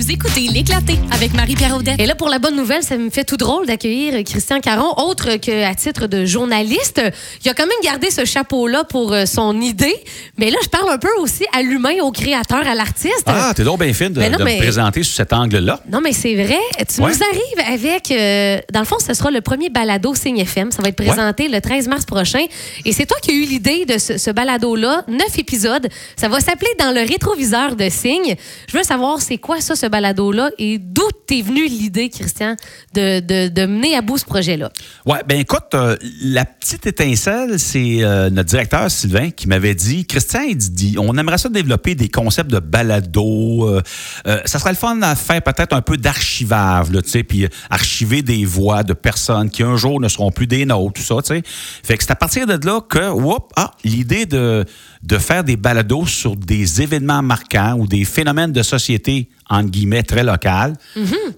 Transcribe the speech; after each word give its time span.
Vous 0.00 0.10
écoutez 0.10 0.48
L'éclaté 0.48 0.98
avec 1.12 1.34
Marie-Pierre 1.34 1.76
Audette. 1.76 2.00
Et 2.00 2.06
là, 2.06 2.14
pour 2.14 2.30
la 2.30 2.38
bonne 2.38 2.56
nouvelle, 2.56 2.82
ça 2.82 2.96
me 2.96 3.10
fait 3.10 3.22
tout 3.24 3.36
drôle 3.36 3.66
d'accueillir 3.66 4.24
Christian 4.24 4.60
Caron, 4.60 4.94
autre 4.96 5.36
qu'à 5.36 5.74
titre 5.74 6.06
de 6.06 6.24
journaliste. 6.24 7.02
Il 7.44 7.50
a 7.50 7.52
quand 7.54 7.66
même 7.66 7.76
gardé 7.84 8.10
ce 8.10 8.24
chapeau-là 8.24 8.84
pour 8.84 9.12
euh, 9.12 9.26
son 9.26 9.60
idée. 9.60 9.94
Mais 10.38 10.50
là, 10.50 10.56
je 10.64 10.70
parle 10.70 10.88
un 10.90 10.96
peu 10.96 11.10
aussi 11.18 11.44
à 11.54 11.60
l'humain, 11.60 11.92
au 12.02 12.12
créateur, 12.12 12.66
à 12.66 12.74
l'artiste. 12.74 13.24
Ah, 13.26 13.52
t'es 13.54 13.62
donc 13.62 13.80
bien 13.80 13.92
fine 13.92 14.08
de, 14.14 14.20
Ben 14.20 14.32
non, 14.32 14.38
de 14.38 14.44
mais- 14.44 14.54
me 14.56 14.60
présenter 14.62 15.02
sous 15.02 15.12
cet 15.12 15.34
angle-là. 15.34 15.80
Non, 15.92 16.00
mais 16.00 16.12
c'est 16.14 16.34
vrai. 16.34 16.56
Tu 16.88 17.02
Ouais. 17.02 17.12
nous 17.12 17.22
arrives 17.22 17.74
avec. 17.74 18.10
euh, 18.10 18.58
dans 18.72 18.80
le 18.80 18.86
fond, 18.86 18.96
ce 19.06 19.12
sera 19.12 19.30
le 19.30 19.42
premier 19.42 19.68
balado 19.68 20.14
Signe 20.14 20.38
FM. 20.38 20.72
Ça 20.72 20.80
va 20.80 20.88
être 20.88 20.96
présenté 20.96 21.48
le 21.48 21.60
13 21.60 21.88
mars 21.88 22.06
prochain. 22.06 22.46
Et 22.86 22.92
c'est 22.92 23.04
toi 23.04 23.18
qui 23.20 23.32
as 23.32 23.34
eu 23.34 23.42
l'idée 23.44 23.84
de 23.84 23.98
ce, 23.98 24.16
ce 24.16 24.30
balado-là. 24.30 25.04
Neuf 25.08 25.38
épisodes. 25.38 25.88
Ça 26.16 26.28
va 26.28 26.40
s'appeler 26.40 26.70
Dans 26.78 26.94
le 26.94 27.00
rétroviseur 27.06 27.76
de 27.76 27.90
Signe. 27.90 28.34
Je 28.66 28.78
veux 28.78 28.82
savoir, 28.82 29.20
c'est 29.20 29.36
quoi 29.36 29.60
ça, 29.60 29.76
ce 29.76 29.89
balado-là? 29.90 30.50
Et 30.58 30.78
d'où 30.78 31.08
t'es 31.26 31.42
venue 31.42 31.66
l'idée, 31.66 32.08
Christian, 32.08 32.56
de, 32.94 33.20
de, 33.48 33.66
mener 33.66 33.96
à 33.96 34.02
bout 34.02 34.18
ce 34.18 34.24
projet-là? 34.24 34.70
Ouais, 35.06 35.18
ben 35.28 35.38
écoute, 35.38 35.74
euh, 35.74 35.96
la 36.22 36.44
petite 36.44 36.86
étincelle, 36.86 37.58
c'est 37.58 38.02
euh, 38.02 38.30
notre 38.30 38.48
directeur 38.48 38.90
Sylvain 38.90 39.30
qui 39.30 39.48
m'avait 39.48 39.74
dit, 39.74 40.06
Christian, 40.06 40.42
il 40.48 40.56
dit, 40.56 40.96
on 40.98 41.16
aimerait 41.16 41.38
ça 41.38 41.48
développer 41.48 41.94
des 41.94 42.08
concepts 42.08 42.50
de 42.50 42.58
balado. 42.58 43.68
euh, 43.68 44.40
ça 44.44 44.58
serait 44.58 44.70
le 44.70 44.76
fun 44.76 45.00
à 45.02 45.14
faire 45.14 45.42
peut-être 45.42 45.74
un 45.74 45.82
peu 45.82 45.96
d'archivage, 45.96 46.88
tu 46.90 47.08
sais, 47.08 47.22
puis 47.22 47.46
archiver 47.68 48.22
des 48.22 48.44
voix 48.44 48.82
de 48.82 48.92
personnes 48.92 49.50
qui 49.50 49.62
un 49.62 49.76
jour 49.76 50.00
ne 50.00 50.08
seront 50.08 50.30
plus 50.30 50.46
des 50.46 50.64
nôtres, 50.64 51.00
tout 51.00 51.02
ça, 51.02 51.16
tu 51.22 51.34
sais. 51.34 51.42
Fait 51.44 51.96
que 51.96 52.04
c'est 52.04 52.12
à 52.12 52.16
partir 52.16 52.46
de 52.46 52.66
là 52.66 52.80
que, 52.80 53.10
whoop, 53.10 53.52
ah, 53.56 53.72
l'idée 53.84 54.26
de, 54.26 54.64
de 55.02 55.16
faire 55.18 55.44
des 55.44 55.56
balados 55.56 56.06
sur 56.06 56.36
des 56.36 56.82
événements 56.82 57.22
marquants 57.22 57.74
ou 57.78 57.86
des 57.86 58.04
phénomènes 58.04 58.52
de 58.52 58.62
société, 58.62 59.28
entre 59.48 59.70
guillemets, 59.70 60.02
très 60.02 60.22
locales, 60.22 60.74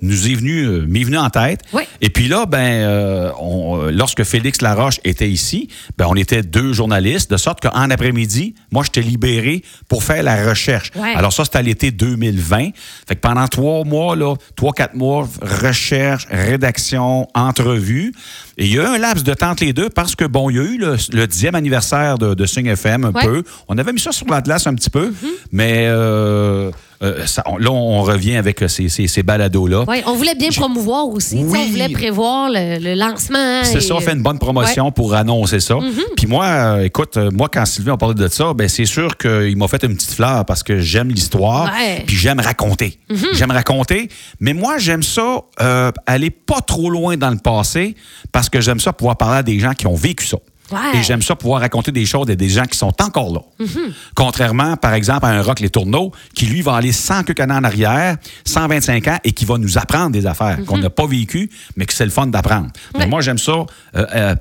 nous 0.02 0.28
est 0.28 0.34
venu, 0.34 0.64
euh, 0.64 0.84
m'est 0.86 1.04
venu 1.04 1.16
en 1.16 1.30
tête. 1.30 1.60
Oui. 1.72 1.82
Et 2.00 2.10
puis 2.10 2.26
là, 2.28 2.44
ben, 2.44 2.58
euh, 2.58 3.30
on- 3.40 3.80
euh, 3.84 3.90
lorsque 3.92 4.24
Félix 4.24 4.60
Laroche 4.60 4.98
était 5.04 5.30
ici, 5.30 5.68
ben, 5.96 6.06
on 6.08 6.16
était 6.16 6.42
deux 6.42 6.72
journalistes, 6.72 7.30
de 7.30 7.36
sorte 7.36 7.60
qu'en 7.60 7.88
après-midi, 7.90 8.54
moi, 8.72 8.82
j'étais 8.84 9.00
libéré 9.00 9.62
pour 9.88 10.02
faire 10.02 10.22
la 10.24 10.48
recherche. 10.48 10.90
Ouais. 10.96 11.14
Alors 11.14 11.32
ça, 11.32 11.44
c'était 11.44 11.58
à 11.58 11.62
l'été 11.62 11.92
2020. 11.92 12.70
Fait 13.06 13.14
que 13.14 13.20
pendant 13.20 13.46
trois 13.46 13.84
mois, 13.84 14.16
là, 14.16 14.34
trois, 14.56 14.72
quatre 14.72 14.94
mois, 14.96 15.28
recherche, 15.40 16.26
rédaction, 16.30 17.28
entrevue. 17.34 18.12
Et 18.58 18.66
il 18.66 18.74
y 18.74 18.78
a 18.78 18.82
eu 18.82 18.86
un 18.86 18.98
laps 18.98 19.24
de 19.24 19.32
temps 19.34 19.50
entre 19.50 19.64
les 19.64 19.72
deux 19.72 19.88
parce 19.88 20.14
que, 20.16 20.24
bon, 20.24 20.50
il 20.50 20.56
y 20.56 20.60
a 20.60 20.62
eu 20.64 20.78
le, 20.78 20.96
le 21.12 21.26
dixième 21.26 21.54
anniversaire 21.54 22.18
de, 22.18 22.34
de 22.34 22.46
Sing 22.46 22.66
FM 22.66 23.04
un 23.04 23.12
Ouais. 23.12 23.24
peu. 23.24 23.42
On 23.68 23.78
avait 23.78 23.92
mis 23.92 24.00
ça 24.00 24.12
sur 24.12 24.26
la 24.28 24.40
glace 24.40 24.66
un 24.66 24.74
petit 24.74 24.90
peu, 24.90 25.12
mais 25.50 25.86
euh, 25.88 26.70
euh, 27.02 27.26
ça- 27.26 27.42
on- 27.46 27.56
là, 27.56 27.70
on 27.70 28.02
revient 28.02 28.36
avec 28.36 28.62
ces, 28.68 28.88
ces, 28.88 29.06
ces 29.08 29.22
balados-là. 29.22 29.84
Oui, 29.88 30.02
on 30.06 30.14
voulait 30.14 30.34
bien 30.34 30.50
promouvoir 30.50 31.08
aussi. 31.08 31.42
Oui. 31.44 31.58
On 31.66 31.70
voulait 31.70 31.88
prévoir 31.88 32.48
le, 32.50 32.78
le 32.78 32.94
lancement. 32.94 33.64
C'est 33.64 33.78
et- 33.78 33.80
ça, 33.80 33.94
on 33.94 34.00
fait 34.00 34.12
une 34.12 34.22
bonne 34.22 34.38
promotion 34.38 34.92
pour 34.92 35.14
annoncer 35.14 35.60
ça. 35.60 35.76
Puis 36.16 36.26
moi, 36.26 36.44
euh, 36.46 36.84
écoute, 36.84 37.16
euh, 37.16 37.30
moi, 37.32 37.48
quand 37.52 37.64
Sylvain 37.66 37.94
a 37.94 37.96
parlé 37.96 38.14
de 38.14 38.28
ça, 38.28 38.52
ben 38.54 38.68
c'est 38.68 38.84
sûr 38.84 39.16
qu'il 39.16 39.56
m'a 39.56 39.68
fait 39.68 39.82
une 39.84 39.94
petite 39.96 40.12
fleur 40.12 40.44
parce 40.44 40.62
que 40.62 40.78
j'aime 40.80 41.08
l'histoire, 41.08 41.64
Ouais. 41.72 42.02
puis 42.06 42.16
j'aime 42.16 42.40
raconter. 42.40 42.98
J'aime 43.32 43.50
raconter, 43.50 44.08
mais 44.40 44.52
moi, 44.54 44.78
j'aime 44.78 45.02
ça 45.02 45.40
euh, 45.60 45.90
aller 46.06 46.30
pas 46.30 46.60
trop 46.60 46.90
loin 46.90 47.16
dans 47.16 47.30
le 47.30 47.38
passé 47.38 47.94
parce 48.30 48.48
que 48.48 48.60
j'aime 48.60 48.80
ça 48.80 48.92
pouvoir 48.92 49.16
parler 49.16 49.38
à 49.38 49.42
des 49.42 49.58
gens 49.58 49.72
qui 49.72 49.86
ont 49.86 49.94
vécu 49.94 50.26
ça. 50.26 50.38
Ouais. 50.72 50.98
Et 50.98 51.02
j'aime 51.02 51.22
ça 51.22 51.36
pouvoir 51.36 51.60
raconter 51.60 51.92
des 51.92 52.06
choses 52.06 52.30
à 52.30 52.34
des 52.34 52.48
gens 52.48 52.64
qui 52.64 52.78
sont 52.78 52.92
encore 53.02 53.32
là. 53.32 53.66
Contrairement, 54.14 54.76
par 54.76 54.94
exemple, 54.94 55.26
à 55.26 55.28
un 55.28 55.42
Rock 55.42 55.60
Les 55.60 55.70
Tourneaux, 55.70 56.12
qui 56.34 56.46
lui 56.46 56.62
va 56.62 56.76
aller 56.76 56.92
100 56.92 57.24
que 57.24 57.42
en 57.42 57.64
arrière, 57.64 58.16
125 58.44 59.08
ans, 59.08 59.18
et 59.24 59.32
qui 59.32 59.44
va 59.44 59.58
nous 59.58 59.78
apprendre 59.78 60.10
des 60.10 60.26
affaires 60.26 60.58
qu'on 60.66 60.78
n'a 60.78 60.90
pas 60.90 61.06
vécues, 61.06 61.50
mais 61.76 61.86
que 61.86 61.92
c'est 61.92 62.04
le 62.04 62.10
fun 62.10 62.26
d'apprendre. 62.26 62.68
Mais 62.98 63.06
moi, 63.06 63.20
j'aime 63.20 63.38
ça, 63.38 63.52
euh, 63.52 64.06
euh, 64.14 64.34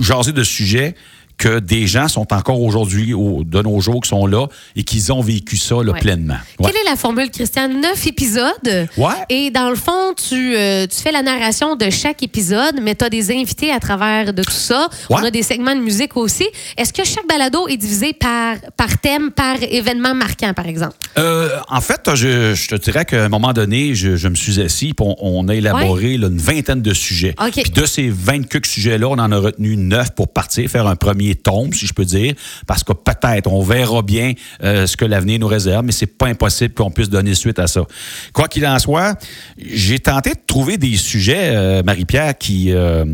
jaser 0.00 0.32
de 0.32 0.44
sujets 0.44 0.94
que 1.38 1.58
des 1.58 1.86
gens 1.86 2.08
sont 2.08 2.32
encore 2.32 2.60
aujourd'hui, 2.60 3.12
au- 3.14 3.42
de 3.44 3.60
nos 3.62 3.80
jours, 3.80 4.00
qui 4.02 4.08
sont 4.08 4.26
là 4.26 4.46
et 4.76 4.84
qui 4.84 5.02
ont 5.10 5.20
vécu 5.20 5.56
ça 5.56 5.76
là, 5.82 5.92
Ouais. 5.92 6.00
pleinement. 6.00 6.36
Ouais. 6.58 6.66
Quelle 6.70 6.80
est 6.86 6.90
la 6.90 6.96
formule, 6.96 7.30
Christian? 7.30 7.68
Neuf 7.68 8.06
épisodes. 8.06 8.88
Ouais. 8.96 9.12
Et 9.28 9.50
dans 9.50 9.68
le 9.70 9.76
fond, 9.76 10.14
tu, 10.16 10.54
euh, 10.56 10.86
tu 10.86 10.96
fais 11.02 11.12
la 11.12 11.22
narration 11.22 11.76
de 11.76 11.90
chaque 11.90 12.22
épisode, 12.22 12.80
mais 12.82 12.94
tu 12.94 13.04
as 13.04 13.10
des 13.10 13.30
invités 13.30 13.70
à 13.72 13.80
travers 13.80 14.32
de 14.32 14.42
tout 14.42 14.50
ça. 14.52 14.88
Ouais. 15.10 15.16
On 15.20 15.24
a 15.24 15.30
des 15.30 15.42
segments 15.42 15.74
de 15.74 15.80
musique 15.80 16.16
aussi. 16.16 16.46
Est-ce 16.76 16.92
que 16.92 17.04
chaque 17.04 17.26
balado 17.28 17.68
est 17.68 17.76
divisé 17.76 18.12
par, 18.12 18.56
par 18.76 18.98
thème, 18.98 19.30
par 19.30 19.56
événement 19.62 20.14
marquant, 20.14 20.52
par 20.54 20.66
exemple? 20.66 20.94
Euh, 21.18 21.48
en 21.68 21.80
fait, 21.80 22.00
je, 22.14 22.54
je 22.54 22.68
te 22.68 22.76
dirais 22.76 23.04
qu'à 23.04 23.24
un 23.24 23.28
moment 23.28 23.52
donné, 23.52 23.94
je, 23.94 24.16
je 24.16 24.28
me 24.28 24.34
suis 24.34 24.60
assis 24.60 24.92
on, 25.00 25.16
on 25.20 25.48
a 25.48 25.54
élaboré 25.54 26.16
là, 26.16 26.28
une 26.28 26.38
vingtaine 26.38 26.80
de 26.82 26.94
sujets. 26.94 27.34
OK. 27.44 27.52
Puis 27.62 27.70
de 27.70 27.84
ces 27.86 28.08
20 28.08 28.48
quelques 28.48 28.66
sujets-là, 28.66 29.08
on 29.08 29.18
en 29.18 29.32
a 29.32 29.38
retenu 29.38 29.76
neuf 29.76 30.10
pour 30.12 30.28
partir, 30.32 30.68
faire 30.70 30.86
un 30.86 30.96
premier 30.96 31.21
tome, 31.42 31.72
si 31.72 31.86
je 31.86 31.94
peux 31.94 32.04
dire, 32.04 32.34
parce 32.66 32.84
que 32.84 32.92
peut-être, 32.92 33.50
on 33.52 33.62
verra 33.62 34.02
bien 34.02 34.32
euh, 34.62 34.86
ce 34.86 34.96
que 34.96 35.04
l'avenir 35.04 35.38
nous 35.38 35.46
réserve, 35.46 35.84
mais 35.84 35.92
c'est 35.92 36.06
pas 36.06 36.26
impossible 36.26 36.74
qu'on 36.74 36.90
puisse 36.90 37.08
donner 37.08 37.34
suite 37.34 37.58
à 37.58 37.66
ça. 37.66 37.82
Quoi 38.32 38.48
qu'il 38.48 38.66
en 38.66 38.78
soit, 38.78 39.18
j'ai 39.58 39.98
tenté 39.98 40.30
de 40.30 40.40
trouver 40.46 40.76
des 40.78 40.96
sujets, 40.96 41.54
euh, 41.54 41.82
Marie-Pierre, 41.82 42.36
qui, 42.36 42.72
euh, 42.72 43.04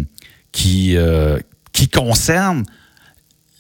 qui, 0.52 0.96
qui 1.72 1.88
concernent 1.88 2.64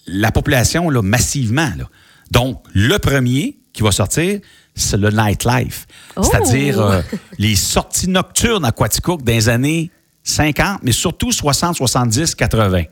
la 0.06 0.32
population 0.32 0.90
là, 0.90 1.02
massivement. 1.02 1.70
là. 1.76 1.84
Donc, 2.30 2.62
le 2.72 2.98
premier 2.98 3.58
qui 3.72 3.82
va 3.82 3.92
sortir, 3.92 4.40
c'est 4.74 4.96
le 4.96 5.10
nightlife. 5.10 5.86
Oh! 6.16 6.22
C'est-à-dire 6.22 6.80
euh, 6.80 7.02
les 7.38 7.56
sorties 7.56 8.08
nocturnes 8.08 8.64
à 8.64 8.72
Quaticook 8.72 9.22
dans 9.22 9.32
les 9.32 9.48
années 9.48 9.90
50, 10.28 10.80
mais 10.82 10.92
surtout 10.92 11.32
60, 11.32 11.76
70, 11.76 12.34
80. 12.34 12.82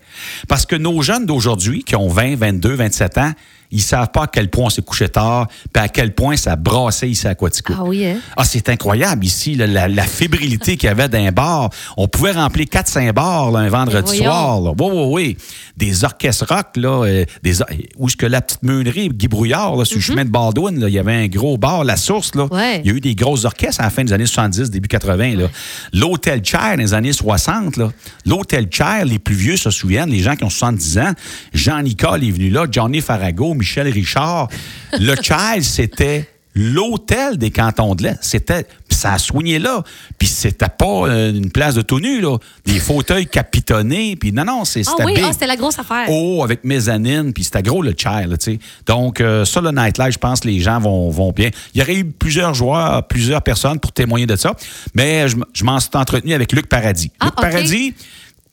Parce 0.49 0.65
que 0.65 0.75
nos 0.75 1.03
jeunes 1.03 1.27
d'aujourd'hui, 1.27 1.85
qui 1.85 1.95
ont 1.95 2.09
20, 2.09 2.37
22, 2.37 2.75
27 2.75 3.19
ans, 3.19 3.33
ils 3.71 3.81
savent 3.83 4.11
pas 4.13 4.25
à 4.25 4.27
quel 4.27 4.49
point 4.51 4.67
on 4.67 4.71
s'est 4.71 4.83
couché 4.83 5.09
tard, 5.09 5.49
puis 5.73 5.83
à 5.83 5.89
quel 5.89 6.15
point 6.15 6.37
ça 6.37 6.57
brassait 6.57 7.09
ici 7.11 7.27
à 7.27 7.35
Quaticook. 7.35 7.77
Ah 7.79 7.85
oui, 7.85 8.05
hein? 8.07 8.19
Ah, 8.37 8.45
c'est 8.45 8.69
incroyable 8.69 9.25
ici, 9.25 9.55
là, 9.55 9.67
la, 9.67 9.89
la 9.89 10.05
fébrilité 10.05 10.77
qu'il 10.77 10.87
y 10.89 10.91
avait 10.91 11.09
d'un 11.09 11.31
bar. 11.33 11.71
On 11.97 12.09
pouvait 12.09 12.33
remplir 12.33 12.67
4-5 12.67 13.13
bars 13.13 13.51
là, 13.51 13.61
un 13.61 13.69
vendredi 13.69 14.19
soir. 14.19 14.61
Là. 14.61 14.73
Oui, 14.79 14.91
oui, 14.93 15.05
oui. 15.13 15.37
Des 15.77 16.05
orchestres 16.05 16.47
rock, 16.49 16.77
là, 16.77 17.05
euh, 17.05 17.25
des, 17.43 17.61
or- 17.63 17.69
où 17.99 18.09
est-ce 18.09 18.17
que 18.17 18.27
la 18.27 18.41
petite 18.41 18.63
meunerie, 18.63 19.09
Guy 19.11 19.29
Brouillard, 19.29 19.77
là, 19.77 19.85
sur 19.85 19.97
le 19.97 20.03
chemin 20.03 20.25
de 20.25 20.31
Baldwin, 20.31 20.79
là, 20.81 20.89
il 20.89 20.95
y 20.95 20.99
avait 20.99 21.15
un 21.15 21.27
gros 21.29 21.59
bar, 21.59 21.85
La 21.85 21.97
Source. 21.97 22.35
Là. 22.35 22.45
Mhm. 22.45 22.53
Ouais. 22.53 22.81
Il 22.85 22.91
y 22.91 22.95
a 22.95 22.97
eu 22.97 23.01
des 23.01 23.15
grosses 23.15 23.45
orchestres 23.45 23.81
à 23.81 23.85
la 23.85 23.91
fin 23.91 24.05
des 24.05 24.13
années 24.13 24.27
70, 24.27 24.71
début 24.71 24.89
80. 24.89 25.37
là. 25.37 25.49
L'Hôtel 25.93 26.45
Chair 26.45 26.77
dans 26.77 26.83
les 26.83 26.95
années 26.95 27.13
60. 27.13 27.77
là. 27.77 27.91
L'Hôtel 28.25 28.69
Chair, 28.71 29.05
les 29.05 29.19
plus 29.19 29.35
vieux 29.35 29.57
se 29.57 29.71
souviennent, 29.71 30.11
les 30.11 30.21
gens 30.21 30.37
qui 30.37 30.45
ont 30.45 30.51
70 30.51 30.99
ans. 30.99 31.13
Jean-Nicole 31.53 32.25
est 32.25 32.31
venu 32.31 32.51
là, 32.51 32.67
Johnny 32.71 33.01
Farago, 33.01 33.55
Michel 33.57 33.89
Richard. 33.89 34.49
Le 34.99 35.15
Chair, 35.23 35.63
c'était 35.63 36.29
l'hôtel 36.57 37.37
des 37.37 37.51
cantons 37.51 37.95
de 37.95 38.03
l'Est. 38.03 38.19
C'était, 38.23 38.67
ça 38.89 39.13
a 39.13 39.19
soigné 39.19 39.59
là. 39.59 39.85
Puis 40.19 40.27
c'était 40.27 40.71
pas 40.71 41.07
euh, 41.07 41.31
une 41.31 41.51
place 41.51 41.75
de 41.75 41.83
tout 41.83 42.01
nu, 42.01 42.21
là. 42.21 42.39
Des 42.65 42.79
fauteuils 42.81 43.27
capitonnés. 43.27 44.17
Puis 44.17 44.33
non, 44.33 44.45
non, 44.45 44.65
c'est, 44.65 44.81
Ah 44.87 44.91
c'était 44.91 45.05
oui, 45.05 45.15
big. 45.15 45.25
ah, 45.29 45.33
c'était 45.33 45.47
la 45.47 45.57
grosse 45.57 45.79
affaire. 45.79 46.07
Oh, 46.09 46.43
avec 46.43 46.65
mezzanine, 46.65 47.33
puis 47.35 47.45
c'était 47.45 47.63
gros 47.63 47.83
le 47.83 47.95
chair, 47.97 48.27
tu 48.31 48.37
sais. 48.41 48.59
Donc, 48.87 49.21
euh, 49.21 49.45
ça, 49.45 49.61
le 49.61 49.71
nightlife, 49.71 50.15
je 50.15 50.19
pense 50.19 50.41
que 50.41 50.49
les 50.49 50.61
gens 50.61 50.81
vont, 50.81 51.11
vont 51.11 51.31
bien. 51.31 51.51
Il 51.75 51.81
y 51.81 51.83
aurait 51.83 51.97
eu 51.97 52.07
plusieurs 52.07 52.55
joueurs, 52.55 53.07
plusieurs 53.07 53.43
personnes 53.43 53.79
pour 53.79 53.93
témoigner 53.93 54.27
de 54.27 54.37
ça, 54.37 54.55
mais 54.95 55.29
je, 55.29 55.65
m'en 55.65 55.79
suis 55.79 55.91
entretenu 55.93 56.33
avec 56.33 56.53
Luc 56.53 56.69
Paradis. 56.69 57.13
Ah, 57.21 57.27
Luc. 57.27 57.35
Paradis, 57.37 57.95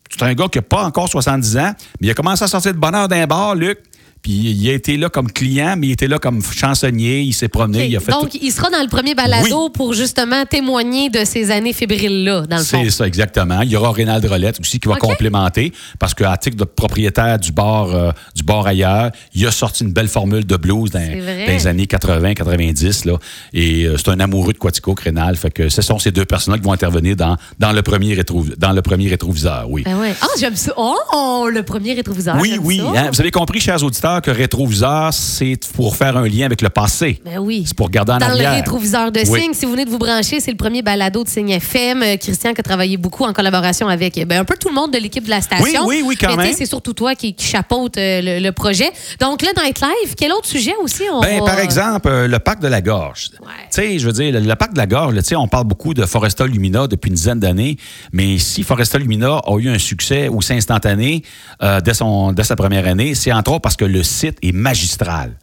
c'est 0.09 0.23
un 0.23 0.33
gars 0.33 0.47
qui 0.51 0.57
n'a 0.57 0.63
pas 0.63 0.83
encore 0.83 1.07
70 1.07 1.57
ans, 1.57 1.73
mais 2.01 2.07
il 2.07 2.11
a 2.11 2.13
commencé 2.13 2.43
à 2.43 2.47
sortir 2.47 2.73
de 2.73 2.79
bonne 2.79 2.95
heure 2.95 3.07
d'un 3.07 3.25
bar, 3.25 3.55
Luc. 3.55 3.79
Puis 4.23 4.31
il 4.31 4.69
a 4.69 4.73
été 4.73 4.95
là 4.95 5.09
comme 5.09 5.29
client, 5.29 5.75
mais 5.77 5.87
il 5.87 5.91
était 5.91 6.07
là 6.07 6.17
comme 6.17 6.41
chansonnier. 6.41 7.19
Il 7.19 7.33
s'est 7.33 7.49
promené, 7.49 7.87
il 7.87 7.97
a 7.97 7.99
fait 7.99 8.11
Donc, 8.13 8.29
tout. 8.29 8.37
il 8.41 8.51
sera 8.51 8.69
dans 8.69 8.81
le 8.81 8.87
premier 8.87 9.15
balado 9.15 9.69
pour 9.69 9.93
justement 9.93 10.45
témoigner 10.45 11.09
de 11.09 11.25
ces 11.25 11.51
années 11.51 11.73
fébriles-là, 11.73 12.45
dans 12.47 12.57
le 12.57 12.63
fond. 12.63 12.81
C'est 12.85 12.89
ça, 12.89 13.05
exactement. 13.05 13.61
Il 13.61 13.69
y 13.71 13.75
aura 13.75 13.91
Rénald 13.91 14.25
Rolette 14.25 14.61
aussi 14.61 14.79
qui 14.79 14.87
va 14.87 14.95
complémenter 14.95 15.73
parce 15.99 16.13
qu'à 16.13 16.35
titre 16.37 16.55
de 16.55 16.63
propriétaire 16.63 17.37
du 17.37 17.51
bar, 17.51 17.93
euh, 17.93 18.11
du 18.33 18.43
bar 18.43 18.65
ailleurs, 18.65 19.11
il 19.33 19.45
a 19.45 19.51
sorti 19.51 19.83
une 19.83 19.91
belle 19.91 20.07
formule 20.07 20.45
de 20.45 20.55
blues 20.55 20.89
dans, 20.91 20.99
les 21.01 21.67
années 21.67 21.85
80-90. 21.85 23.07
Là. 23.07 23.17
Et 23.51 23.83
euh, 23.83 23.97
c'est 23.97 24.09
un 24.09 24.19
amoureux 24.21 24.53
de 24.53 24.57
Quatico, 24.57 24.95
Rénal. 24.97 25.35
Fait 25.35 25.51
que 25.51 25.67
ce 25.67 25.81
sont 25.81 25.99
ces 25.99 26.11
deux 26.11 26.25
personnes 26.25 26.55
qui 26.55 26.61
vont 26.61 26.71
intervenir 26.71 27.17
dans, 27.17 27.35
dans, 27.59 27.73
le, 27.73 27.81
premier 27.81 28.13
rétro, 28.13 28.45
dans 28.57 28.71
le 28.71 28.81
premier 28.81 29.09
rétroviseur, 29.09 29.65
oui. 29.69 29.83
Ben 29.83 29.99
ouais. 29.99 30.13
Ah, 30.21 30.27
j'aime 30.39 30.55
ça. 30.55 30.71
Oh, 30.77 31.49
le 31.51 31.63
premier 31.63 31.93
rétroviseur. 31.93 32.37
oui, 32.39 32.57
oui. 32.61 32.81
hein. 32.95 33.09
vous 33.11 33.19
avez 33.19 33.31
compris, 33.31 33.59
chers 33.59 33.83
auditeurs, 33.83 34.12
rétroviseur 34.15 34.21
que 34.21 34.31
rétroviseur, 34.31 35.13
c'est 35.13 35.57
pour 35.75 35.95
faire 35.95 36.17
un 36.17 36.27
lien 36.27 36.45
avec 36.45 36.61
le 36.61 36.69
passé. 36.69 37.19
Ben 37.25 37.39
oui. 37.39 37.63
C'est 37.65 37.75
pour 37.75 37.87
regarder 37.87 38.13
en 38.13 38.17
Dans 38.17 38.25
arrière. 38.27 38.51
le 38.51 38.55
rétroviseur 38.57 39.11
de 39.11 39.19
Oui. 39.27 39.41
Signe, 39.41 39.53
si 39.53 39.65
vous 39.65 39.71
venez 39.71 39.85
de 39.85 39.89
vous 39.89 39.97
brancher, 39.97 40.39
c'est 40.39 40.51
le 40.51 40.57
premier 40.57 40.81
balado 40.81 41.23
de 41.23 41.29
Signe 41.29 41.49
FM. 41.51 42.03
Euh, 42.03 42.17
Christian 42.17 42.53
qui 42.53 42.59
a 42.61 42.63
travaillé 42.63 42.97
beaucoup 42.97 43.23
en 43.25 43.33
collaboration 43.33 43.87
avec 43.87 44.15
ben, 44.27 44.41
un 44.41 44.45
peu 44.45 44.55
tout 44.59 44.69
le 44.69 44.75
monde 44.75 44.91
de 44.91 44.97
l'équipe 44.97 45.23
de 45.23 45.29
la 45.29 45.41
station. 45.41 45.85
Oui, 45.85 45.97
oui, 45.99 46.03
oui, 46.05 46.15
quand 46.19 46.35
Mais 46.35 46.45
même. 46.45 46.55
C'est 46.57 46.65
surtout 46.65 46.93
toi 46.93 47.15
qui, 47.15 47.33
qui 47.33 47.45
chapeaute 47.45 47.97
euh, 47.97 48.21
le, 48.21 48.39
le 48.39 48.51
projet. 48.51 48.89
Donc, 49.19 49.41
le 49.41 49.49
Nightlife, 49.63 50.15
quel 50.17 50.31
autre 50.31 50.47
sujet 50.47 50.73
aussi 50.81 51.03
on 51.11 51.21
Ben, 51.21 51.39
va- 51.39 51.45
par 51.45 51.59
exemple, 51.59 52.07
euh, 52.07 52.27
le 52.27 52.39
parc 52.39 52.59
de 52.61 52.67
la 52.67 52.81
Gorge. 52.81 53.29
Ouais. 53.41 53.47
Tu 53.71 53.81
sais, 53.81 53.99
je 53.99 54.05
veux 54.07 54.13
dire, 54.13 54.31
le, 54.33 54.39
le 54.39 54.55
parc 54.55 54.73
de 54.73 54.77
la 54.77 54.87
Gorge, 54.87 55.13
là, 55.15 55.21
on 55.39 55.47
parle 55.47 55.65
beaucoup 55.65 55.93
de 55.93 56.05
Foresta 56.05 56.45
Lumina 56.45 56.87
depuis 56.87 57.09
une 57.09 57.15
dizaine 57.15 57.39
d'années, 57.39 57.77
mais 58.11 58.37
si 58.37 58.63
Foresta 58.63 58.97
Lumina 58.97 59.41
a 59.45 59.57
eu 59.57 59.69
un 59.69 59.79
succès 59.79 60.27
aussi 60.27 60.53
instantané 60.53 61.23
euh, 61.61 61.79
dès, 61.81 61.93
son, 61.93 62.31
dès 62.33 62.43
sa 62.43 62.55
première 62.55 62.87
année, 62.87 63.15
c'est 63.15 63.31
entre 63.31 63.51
autres 63.51 63.61
parce 63.61 63.75
que 63.75 63.85
le 63.85 64.02
site 64.03 64.37
est 64.41 64.51
magistral. 64.51 65.37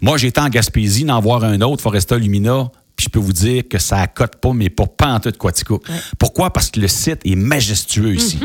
Moi, 0.00 0.18
j'étais 0.18 0.40
en 0.40 0.48
Gaspésie 0.48 1.04
d'en 1.04 1.20
voir 1.20 1.44
un 1.44 1.60
autre, 1.60 1.82
Foresta 1.82 2.16
Lumina, 2.16 2.70
puis 2.96 3.04
je 3.04 3.10
peux 3.10 3.18
vous 3.18 3.32
dire 3.32 3.64
que 3.68 3.78
ça 3.78 3.98
accote 3.98 4.36
pas, 4.36 4.52
mais 4.54 4.70
pas 4.70 4.86
en 5.00 5.20
tout 5.20 5.30
Quatico. 5.32 5.82
Pourquoi? 6.18 6.52
Parce 6.52 6.70
que 6.70 6.80
le 6.80 6.88
site 6.88 7.20
est 7.24 7.36
majestueux 7.36 8.14
ici. 8.14 8.38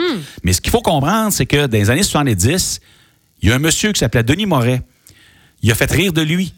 Mais 0.43 0.51
ce 0.53 0.59
qu'il 0.59 0.71
faut 0.71 0.81
comprendre, 0.81 1.31
c'est 1.31 1.45
que 1.45 1.67
dans 1.67 1.77
les 1.77 1.89
années 1.89 2.03
70, 2.03 2.81
il 3.41 3.49
y 3.49 3.51
a 3.51 3.55
un 3.55 3.59
monsieur 3.59 3.91
qui 3.93 3.99
s'appelait 3.99 4.23
Denis 4.23 4.45
Moret. 4.45 4.81
Il 5.61 5.71
a 5.71 5.75
fait 5.75 5.89
rire 5.89 6.11
de 6.11 6.21
lui. 6.21 6.53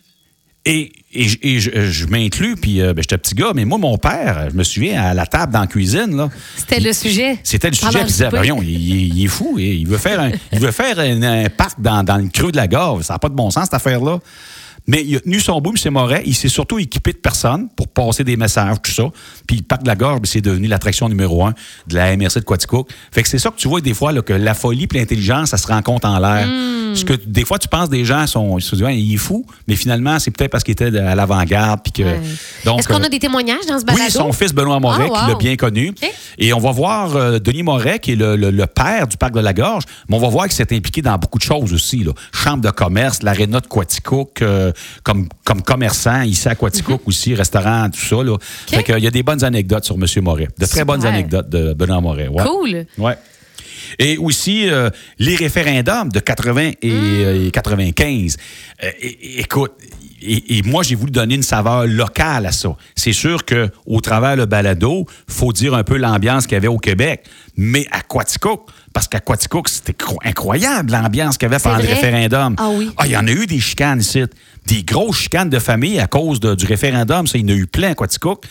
Et, 0.65 0.93
et 1.13 1.27
je- 1.27 1.37
et 1.41 1.59
je, 1.59 1.69
je 1.91 2.05
m'inclus, 2.07 2.55
puis 2.55 2.79
euh, 2.81 2.93
ben, 2.93 3.01
j'étais 3.01 3.17
petit 3.17 3.35
gars, 3.35 3.51
mais 3.53 3.65
moi, 3.65 3.77
mon 3.77 3.97
père, 3.97 4.47
je 4.49 4.55
me 4.55 4.63
souviens, 4.63 5.01
à 5.03 5.13
la 5.13 5.25
table 5.25 5.51
dans 5.51 5.59
la 5.61 5.67
cuisine, 5.67 6.15
là, 6.15 6.29
C'était 6.55 6.79
le 6.79 6.93
sujet. 6.93 7.37
c'était 7.43 7.69
le 7.69 7.75
sujet, 7.75 7.89
puis 7.91 7.99
il 8.03 8.05
disait, 8.07 8.29
voyons, 8.29 8.61
il, 8.61 8.69
il- 8.69 9.17
il 9.17 9.25
est 9.25 9.27
fou, 9.27 9.57
et 9.59 9.73
il 9.73 9.85
veut 9.87 9.97
faire 9.97 10.21
un, 10.21 10.31
il 10.53 10.59
veut 10.59 10.71
faire 10.71 10.97
un, 10.99 11.21
un 11.21 11.49
parc 11.49 11.81
dans, 11.81 12.01
dans 12.03 12.15
le 12.17 12.29
creux 12.29 12.51
de 12.53 12.57
la 12.57 12.67
gorge. 12.69 13.03
Ça 13.03 13.13
n'a 13.15 13.19
pas 13.19 13.27
de 13.29 13.35
bon 13.35 13.51
sens, 13.51 13.65
cette 13.65 13.73
affaire-là. 13.73 14.19
Mais 14.85 15.01
il 15.05 15.15
a 15.15 15.19
tenu 15.21 15.39
son 15.39 15.61
bout, 15.61 15.73
M. 15.85 15.93
Moret. 15.93 16.23
Il 16.25 16.35
s'est 16.35 16.49
surtout 16.49 16.77
équipé 16.77 17.13
de 17.13 17.17
personnes 17.17 17.69
pour 17.75 17.87
passer 17.87 18.25
des 18.25 18.35
messages, 18.35 18.75
tout 18.83 18.91
ça. 18.91 19.03
Puis 19.47 19.55
le 19.57 19.63
parc 19.63 19.83
de 19.83 19.87
la 19.87 19.95
gorge, 19.95 20.19
ben, 20.19 20.25
c'est 20.25 20.41
devenu 20.41 20.67
l'attraction 20.67 21.07
numéro 21.07 21.45
un 21.45 21.53
de 21.87 21.95
la 21.95 22.15
MRC 22.17 22.39
de 22.39 22.43
Quaticook. 22.45 22.89
Fait 23.11 23.23
que 23.23 23.29
c'est 23.29 23.37
ça 23.39 23.49
que 23.49 23.55
tu 23.55 23.69
vois 23.69 23.79
des 23.79 23.93
fois, 23.93 24.11
là, 24.11 24.21
que 24.21 24.33
la 24.33 24.53
folie 24.53 24.87
et 24.93 24.97
l'intelligence, 24.97 25.51
ça 25.51 25.57
se 25.57 25.67
rencontre 25.67 26.05
en 26.07 26.19
l'air. 26.19 26.47
Hmm. 26.47 26.82
Parce 26.93 27.03
que 27.03 27.13
des 27.25 27.45
fois, 27.45 27.59
tu 27.59 27.67
penses 27.67 27.89
des 27.89 28.05
gens 28.05 28.25
sont, 28.27 28.57
ils 28.57 28.61
se 28.61 28.75
disent, 28.75 28.83
Ouais, 28.85 28.97
il 28.97 29.13
est 29.13 29.17
fou, 29.17 29.45
mais 29.67 29.75
finalement, 29.75 30.19
c'est 30.19 30.31
peut-être 30.31 30.51
parce 30.51 30.63
qu'il 30.63 30.71
était 30.73 30.97
à 30.97 31.15
l'avant-garde. 31.15 31.81
puis 31.83 31.91
que. 31.91 32.03
Ouais. 32.03 32.19
Donc, 32.65 32.79
Est-ce 32.79 32.87
qu'on 32.87 33.01
euh, 33.01 33.05
a 33.05 33.09
des 33.09 33.19
témoignages 33.19 33.65
dans 33.67 33.79
ce 33.79 33.85
balado? 33.85 34.03
oui, 34.05 34.11
son 34.11 34.31
fils 34.31 34.53
Benoît 34.53 34.79
Moret, 34.79 35.09
qui 35.09 35.27
l'a 35.27 35.35
bien 35.35 35.55
connu. 35.55 35.93
Et 36.37 36.53
on 36.53 36.59
va 36.59 36.71
voir 36.71 37.15
euh, 37.15 37.39
Denis 37.39 37.63
Moret, 37.63 37.99
qui 37.99 38.13
est 38.13 38.15
le, 38.15 38.35
le- 38.35 38.51
le 38.51 38.65
père 38.67 39.07
du 39.07 39.17
parc 39.17 39.33
de 39.33 39.39
la 39.39 39.53
Gorge, 39.53 39.83
mais 40.09 40.15
on 40.15 40.19
va 40.19 40.27
voir 40.29 40.45
qu'il 40.45 40.53
s'est 40.53 40.73
impliqué 40.75 41.01
dans 41.01 41.17
beaucoup 41.17 41.37
de 41.37 41.43
choses 41.43 41.73
aussi. 41.73 42.03
Là. 42.03 42.11
Chambre 42.31 42.61
de 42.63 42.69
commerce, 42.71 43.21
l'aréna 43.23 43.59
de 43.59 43.67
Quaticook, 43.67 44.41
euh, 44.41 44.71
comme, 45.03 45.27
comme 45.43 45.61
commerçant, 45.61 46.21
ici 46.21 46.47
à 46.47 46.55
Quaticook 46.55 47.01
Mhm. 47.01 47.07
aussi, 47.07 47.35
restaurant, 47.35 47.89
tout 47.89 47.99
ça. 47.99 48.23
Là. 48.23 48.37
Fait 48.67 48.83
que, 48.83 48.93
il 48.97 49.03
y 49.03 49.07
a 49.07 49.11
des 49.11 49.23
bonnes 49.23 49.43
anecdotes 49.43 49.85
sur 49.85 49.95
M. 49.95 50.05
Moret. 50.23 50.47
De 50.57 50.65
très 50.65 50.83
bonnes 50.85 51.05
anecdotes 51.05 51.49
de 51.49 51.73
Benoît 51.73 52.01
Moret. 52.01 52.27
Ouais. 52.27 52.43
Cool. 52.43 52.85
Ouais. 52.97 53.17
Et 53.99 54.17
aussi 54.17 54.69
euh, 54.69 54.89
les 55.19 55.35
référendums 55.35 56.09
de 56.09 56.19
80 56.19 56.71
et, 56.81 56.89
Mm. 56.91 56.93
euh, 56.93 57.47
et 57.47 57.51
95. 57.51 58.37
Euh, 58.83 58.89
écoute, 59.37 59.71
et, 60.25 60.57
et 60.57 60.61
moi, 60.63 60.83
j'ai 60.83 60.95
voulu 60.95 61.11
donner 61.11 61.35
une 61.35 61.43
saveur 61.43 61.85
locale 61.85 62.45
à 62.45 62.51
ça. 62.53 62.69
C'est 62.95 63.11
sûr 63.13 63.43
que 63.43 63.69
au 63.85 63.99
travers 63.99 64.35
le 64.37 64.45
balado, 64.45 65.05
faut 65.27 65.51
dire 65.51 65.73
un 65.73 65.83
peu 65.83 65.97
l'ambiance 65.97 66.45
qu'il 66.47 66.53
y 66.53 66.57
avait 66.57 66.67
au 66.69 66.77
Québec, 66.77 67.25
mais 67.57 67.85
à 67.91 67.99
Quaticook, 68.01 68.69
parce 68.93 69.07
qu'à 69.09 69.19
Quaticook, 69.19 69.67
c'était 69.67 69.91
cro- 69.93 70.17
incroyable 70.23 70.91
l'ambiance 70.93 71.37
qu'il 71.37 71.49
y 71.49 71.53
avait 71.53 71.61
pendant 71.61 71.77
le 71.77 71.83
référendum. 71.87 72.55
Ah 72.57 72.69
oui. 72.71 72.89
il 73.05 73.11
y 73.11 73.17
en 73.17 73.27
a 73.27 73.31
eu 73.31 73.45
des 73.47 73.59
chicanes 73.59 73.99
ici, 73.99 74.23
des 74.65 74.83
grosses 74.83 75.17
chicanes 75.19 75.49
de 75.49 75.59
famille 75.59 75.99
à 75.99 76.07
cause 76.07 76.39
de- 76.39 76.55
du 76.55 76.65
référendum. 76.65 77.27
Ça, 77.27 77.37
il 77.37 77.49
y 77.49 77.51
en 77.51 77.55
a 77.55 77.57
eu 77.59 77.67
plein 77.67 77.91
à 77.91 77.95
Quaticook. 77.95 78.45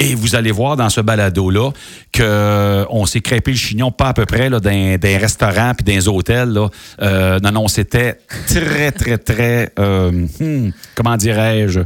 Et 0.00 0.14
vous 0.14 0.36
allez 0.36 0.52
voir 0.52 0.76
dans 0.76 0.90
ce 0.90 1.00
balado-là 1.00 1.70
qu'on 2.16 3.06
s'est 3.06 3.20
crêpé 3.20 3.50
le 3.50 3.56
chignon 3.56 3.90
pas 3.90 4.08
à 4.08 4.12
peu 4.14 4.26
près 4.26 4.48
là, 4.48 4.60
dans, 4.60 4.70
dans 4.70 5.08
les 5.08 5.16
restaurants 5.16 5.72
puis 5.74 5.84
dans 5.84 5.92
les 5.92 6.08
hôtels. 6.08 6.50
Là. 6.50 6.68
Euh, 7.02 7.40
non, 7.40 7.50
non, 7.50 7.68
c'était 7.68 8.18
très, 8.46 8.92
très, 8.92 9.18
très, 9.18 9.72
euh, 9.78 10.26
hmm, 10.40 10.70
comment 10.94 11.16
dirais-je, 11.16 11.80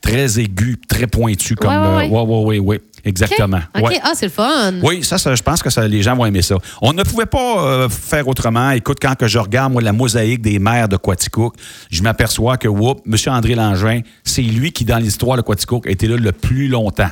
très 0.00 0.40
aigu, 0.40 0.76
très 0.88 1.06
pointu. 1.06 1.54
Comme, 1.54 1.70
Ouais, 2.08 2.08
ouais, 2.08 2.58
ouais. 2.58 2.80
Exactement. 3.04 3.60
OK, 3.76 3.82
Ouais. 3.82 4.00
ah, 4.02 4.12
c'est 4.14 4.26
le 4.26 4.32
fun. 4.32 4.74
Oui, 4.82 5.02
ça, 5.02 5.18
ça, 5.18 5.34
je 5.34 5.42
pense 5.42 5.62
que 5.62 5.70
ça, 5.70 5.86
les 5.86 6.02
gens 6.02 6.14
vont 6.16 6.26
aimer 6.26 6.42
ça. 6.42 6.56
On 6.82 6.92
ne 6.92 7.02
pouvait 7.02 7.26
pas 7.26 7.64
euh, 7.64 7.88
faire 7.88 8.26
autrement. 8.28 8.70
Écoute, 8.70 8.98
quand 9.00 9.14
que 9.14 9.26
je 9.26 9.38
regarde, 9.38 9.72
moi, 9.72 9.82
la 9.82 9.92
mosaïque 9.92 10.42
des 10.42 10.58
maires 10.58 10.88
de 10.88 10.96
Quaticook, 10.96 11.54
je 11.90 12.02
m'aperçois 12.02 12.56
que, 12.56 12.68
whoop, 12.68 13.00
M. 13.06 13.16
André 13.32 13.54
Langevin, 13.54 14.00
c'est 14.24 14.42
lui 14.42 14.72
qui, 14.72 14.84
dans 14.84 14.98
l'histoire 14.98 15.36
de 15.36 15.42
Quaticook, 15.42 15.86
a 15.86 15.90
été 15.90 16.06
là 16.06 16.16
le 16.16 16.32
plus 16.32 16.68
longtemps. 16.68 17.10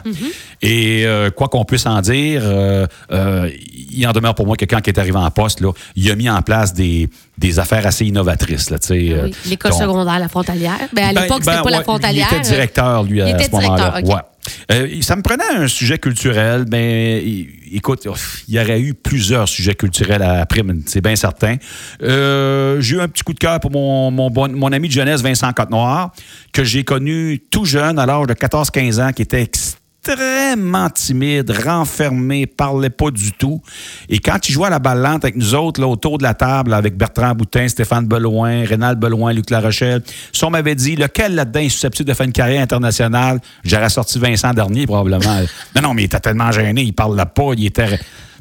Et 0.62 1.04
euh, 1.06 1.30
quoi 1.30 1.48
qu'on 1.48 1.64
puisse 1.64 1.86
en 1.86 2.00
dire, 2.00 2.42
euh, 2.44 2.86
il 3.90 4.06
en 4.06 4.12
demeure 4.12 4.34
pour 4.34 4.46
moi 4.46 4.56
que 4.56 4.64
quand 4.64 4.80
il 4.86 4.90
est 4.90 4.98
arrivé 4.98 5.16
en 5.18 5.30
poste, 5.30 5.60
là, 5.60 5.72
il 5.96 6.10
a 6.10 6.14
mis 6.16 6.28
en 6.28 6.42
place 6.42 6.72
des, 6.74 7.08
des 7.38 7.58
affaires 7.58 7.86
assez 7.86 8.04
innovatrices. 8.06 8.70
Là, 8.70 8.78
Ah 8.80 8.92
oui. 8.92 9.34
L'école 9.46 9.72
secondaire, 9.72 10.18
la 10.18 10.28
frontalière. 10.28 10.78
Ben, 10.92 11.04
à 11.08 11.12
ben, 11.12 11.22
l'époque, 11.22 11.44
ben, 11.44 11.52
c'était 11.52 11.64
pas 11.64 11.70
la 11.70 11.82
frontalière. 11.82 12.28
Il 12.30 12.36
était 12.36 12.48
directeur, 12.48 13.02
lui, 13.04 13.18
Il 13.18 13.22
à 13.22 13.30
était 13.30 13.44
ce 13.44 13.50
moment-là. 13.52 14.00
Ouais. 14.04 14.14
Euh, 14.72 15.00
ça 15.02 15.16
me 15.16 15.22
prenait 15.22 15.44
un 15.56 15.68
sujet 15.68 15.98
culturel. 15.98 16.64
Ben, 16.66 17.22
écoute, 17.72 18.06
il 18.48 18.54
y 18.54 18.60
aurait 18.60 18.80
eu 18.80 18.94
plusieurs 18.94 19.48
sujets 19.48 19.74
culturels 19.74 20.22
après, 20.22 20.62
c'est 20.86 21.00
bien 21.00 21.16
certain. 21.16 21.56
Euh, 22.02 22.80
j'ai 22.80 22.96
eu 22.96 23.00
un 23.00 23.08
petit 23.08 23.22
coup 23.22 23.32
de 23.34 23.38
cœur 23.38 23.60
pour 23.60 23.70
mon, 23.70 24.10
mon, 24.10 24.30
bon- 24.30 24.52
mon 24.54 24.72
ami 24.72 24.88
de 24.88 24.92
jeunesse, 24.92 25.22
Vincent 25.22 25.52
Côte-Noir, 25.52 26.12
que 26.52 26.64
j'ai 26.64 26.84
connu 26.84 27.40
tout 27.50 27.64
jeune, 27.64 27.98
à 27.98 28.06
l'âge 28.06 28.26
de 28.26 28.34
14-15 28.34 29.00
ans, 29.02 29.12
qui 29.12 29.22
était 29.22 29.42
extrêmement 29.42 29.78
timide, 30.94 31.50
renfermé, 31.50 32.46
parlait 32.46 32.90
pas 32.90 33.10
du 33.10 33.32
tout. 33.32 33.60
Et 34.08 34.18
quand 34.18 34.48
il 34.48 34.52
jouait 34.52 34.68
à 34.68 34.70
la 34.70 34.78
balle 34.78 35.02
lente 35.02 35.24
avec 35.24 35.36
nous 35.36 35.54
autres, 35.54 35.80
là, 35.80 35.86
autour 35.86 36.18
de 36.18 36.22
la 36.22 36.34
table, 36.34 36.72
avec 36.72 36.96
Bertrand 36.96 37.34
Boutin, 37.34 37.68
Stéphane 37.68 38.06
Beloin, 38.06 38.64
Rénal 38.64 38.96
Beloin, 38.96 39.32
Luc 39.32 39.50
Larochelle, 39.50 40.02
si 40.32 40.44
on 40.44 40.50
m'avait 40.50 40.74
dit 40.74 40.96
lequel 40.96 41.34
là-dedans 41.34 41.60
est 41.60 41.68
susceptible 41.68 42.08
de 42.08 42.14
faire 42.14 42.26
une 42.26 42.32
carrière 42.32 42.62
internationale, 42.62 43.40
j'aurais 43.64 43.90
sorti 43.90 44.18
Vincent 44.18 44.52
Dernier, 44.52 44.86
probablement. 44.86 45.40
non, 45.76 45.82
non, 45.82 45.94
mais 45.94 46.02
il 46.02 46.06
était 46.06 46.20
tellement 46.20 46.52
gêné, 46.52 46.82
il 46.82 46.92
parlait 46.92 47.24
pas, 47.26 47.52
il 47.56 47.66
était... 47.66 47.98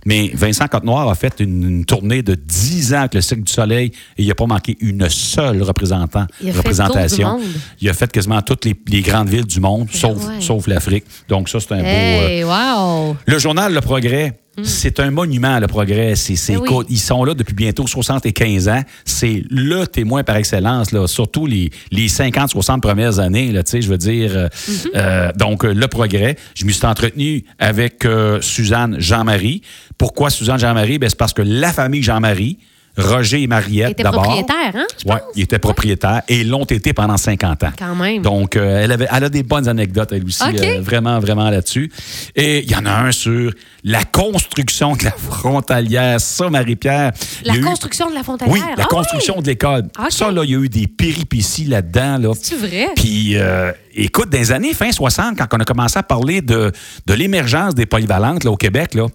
Mais 0.08 0.32
Vincent 0.34 0.70
Côte-Noir 0.70 1.10
a 1.10 1.16
fait 1.16 1.42
une, 1.42 1.64
une 1.70 1.84
tournée 1.86 2.22
de 2.22 2.34
10 2.34 2.94
ans 2.94 3.00
avec 3.00 3.16
le 3.16 3.20
Cirque 3.20 3.42
du 3.42 3.52
Soleil 3.52 3.92
et 4.18 4.24
il 4.24 4.28
n'a 4.30 4.36
pas 4.36 4.46
manqué 4.46 4.78
une 4.80 5.10
seule 5.10 5.62
représentant, 5.62 6.26
Il 6.42 6.52
représentation. 6.52 7.38
Il 7.82 7.90
a 7.90 7.94
fait 7.94 8.10
quasiment 8.10 8.42
toutes 8.42 8.64
les, 8.64 8.74
les 8.88 9.02
grandes 9.02 9.28
villes 9.28 9.46
du 9.46 9.60
monde, 9.60 9.90
sauf, 9.92 10.26
ouais. 10.26 10.40
sauf 10.40 10.66
l'Afrique. 10.68 11.04
Donc 11.28 11.50
ça, 11.50 11.60
c'est 11.60 11.74
un 11.74 11.80
beau... 11.80 11.84
euh, 11.84 13.10
wow! 13.10 13.18
le 13.26 13.38
journal 13.38 13.74
Le 13.74 13.82
Progrès, 13.82 14.40
c'est 14.64 15.00
un 15.00 15.12
monument, 15.12 15.60
Le 15.60 15.68
Progrès. 15.68 16.14
Ben 16.48 16.58
oui. 16.58 16.86
Ils 16.90 17.00
sont 17.00 17.24
là 17.24 17.34
depuis 17.34 17.54
bientôt 17.54 17.86
75 17.88 18.68
ans. 18.70 18.82
C'est 19.06 19.44
le 19.50 19.86
témoin 19.86 20.24
par 20.24 20.36
excellence, 20.38 20.92
là, 20.92 21.08
surtout 21.08 21.46
les, 21.46 21.70
les 21.92 22.08
50, 22.08 22.50
60 22.50 22.82
premières 22.82 23.20
années. 23.20 23.52
Là, 23.52 23.64
tu 23.64 23.72
sais, 23.72 23.82
je 23.82 23.90
veux 23.90 23.98
dire. 23.98 24.32
euh, 24.36 24.48
euh, 24.96 25.32
donc, 25.36 25.64
euh, 25.64 25.74
Le 25.74 25.88
Progrès. 25.88 26.36
Je 26.56 26.66
me 26.66 26.72
suis 26.72 26.86
entretenu 26.86 27.44
avec 27.60 28.06
euh, 28.06 28.42
Suzanne 28.42 28.96
Jean-Marie. 29.00 29.62
Pourquoi 29.98 30.30
Suzanne 30.30 30.60
Jean-Marie? 30.60 30.98
Ben, 31.00 31.10
c'est 31.10 31.18
parce 31.18 31.34
que 31.34 31.42
la 31.42 31.72
famille 31.72 32.04
Jean-Marie, 32.04 32.58
Roger 32.98 33.38
et 33.40 33.44
Il 33.44 33.50
Mariette, 33.50 33.92
était 33.92 34.04
d'abord. 34.04 34.24
propriétaire, 34.24 34.72
hein? 34.76 34.86
Oui, 35.06 35.16
ils 35.36 35.44
étaient 35.44 35.60
propriétaires 35.60 36.22
et 36.28 36.44
l'ont 36.44 36.66
été 36.66 36.94
pendant 36.94 37.18
50 37.18 37.64
ans. 37.64 37.72
Quand 37.78 37.96
même. 37.96 38.22
Donc, 38.22 38.56
euh, 38.56 38.82
elle, 38.84 38.92
avait, 38.92 39.08
elle 39.12 39.24
a 39.24 39.30
des 39.30 39.44
bonnes 39.44 39.68
anecdotes, 39.68 40.10
elle 40.12 40.26
aussi, 40.26 40.44
euh, 40.44 40.82
vraiment, 40.82 41.20
vraiment 41.20 41.50
là-dessus. 41.50 41.92
Et 42.36 42.64
il 42.64 42.72
y 42.72 42.76
en 42.76 42.86
a 42.86 42.92
un 42.92 43.12
sur 43.12 43.52
la 43.84 44.04
construction 44.04 44.96
de 44.96 45.04
la 45.06 45.12
frontalière. 45.12 46.20
Ça, 46.20 46.50
Marie-Pierre. 46.50 47.12
il 47.46 47.48
La 47.52 47.56
eu- 47.58 47.62
construction 47.62 48.10
de 48.10 48.16
la 48.16 48.24
frontalière? 48.24 48.54
Oui, 48.54 48.62
la 48.78 48.84
Ah 48.84 48.88
construction 48.90 49.42
de 49.42 49.48
l'école. 49.48 49.84
Ça, 50.10 50.32
là, 50.32 50.44
il 50.44 50.52
y 50.52 50.56
a 50.56 50.60
eu 50.60 50.70
des 50.70 50.88
péripéties 50.88 51.66
là-dedans. 51.66 52.18
Là. 52.18 52.34
C'est 52.42 52.58
vrai? 52.58 52.90
Puis, 52.96 53.36
euh, 53.38 53.72
écoute, 53.96 54.30
dans 54.30 54.38
les 54.38 54.52
années 54.52 54.74
fin 54.74 54.92
60, 54.92 55.38
quand 55.38 55.48
on 55.54 55.60
a 55.60 55.66
commencé 55.66 55.98
à 56.00 56.04
parler 56.04 56.42
de, 56.42 56.72
de 57.06 57.14
l'émergence 57.14 57.76
des 57.76 57.86
polyvalentes 57.86 58.44
là, 58.44 58.52
au 58.52 58.58
Québec, 58.58 58.94
là, 58.96 59.06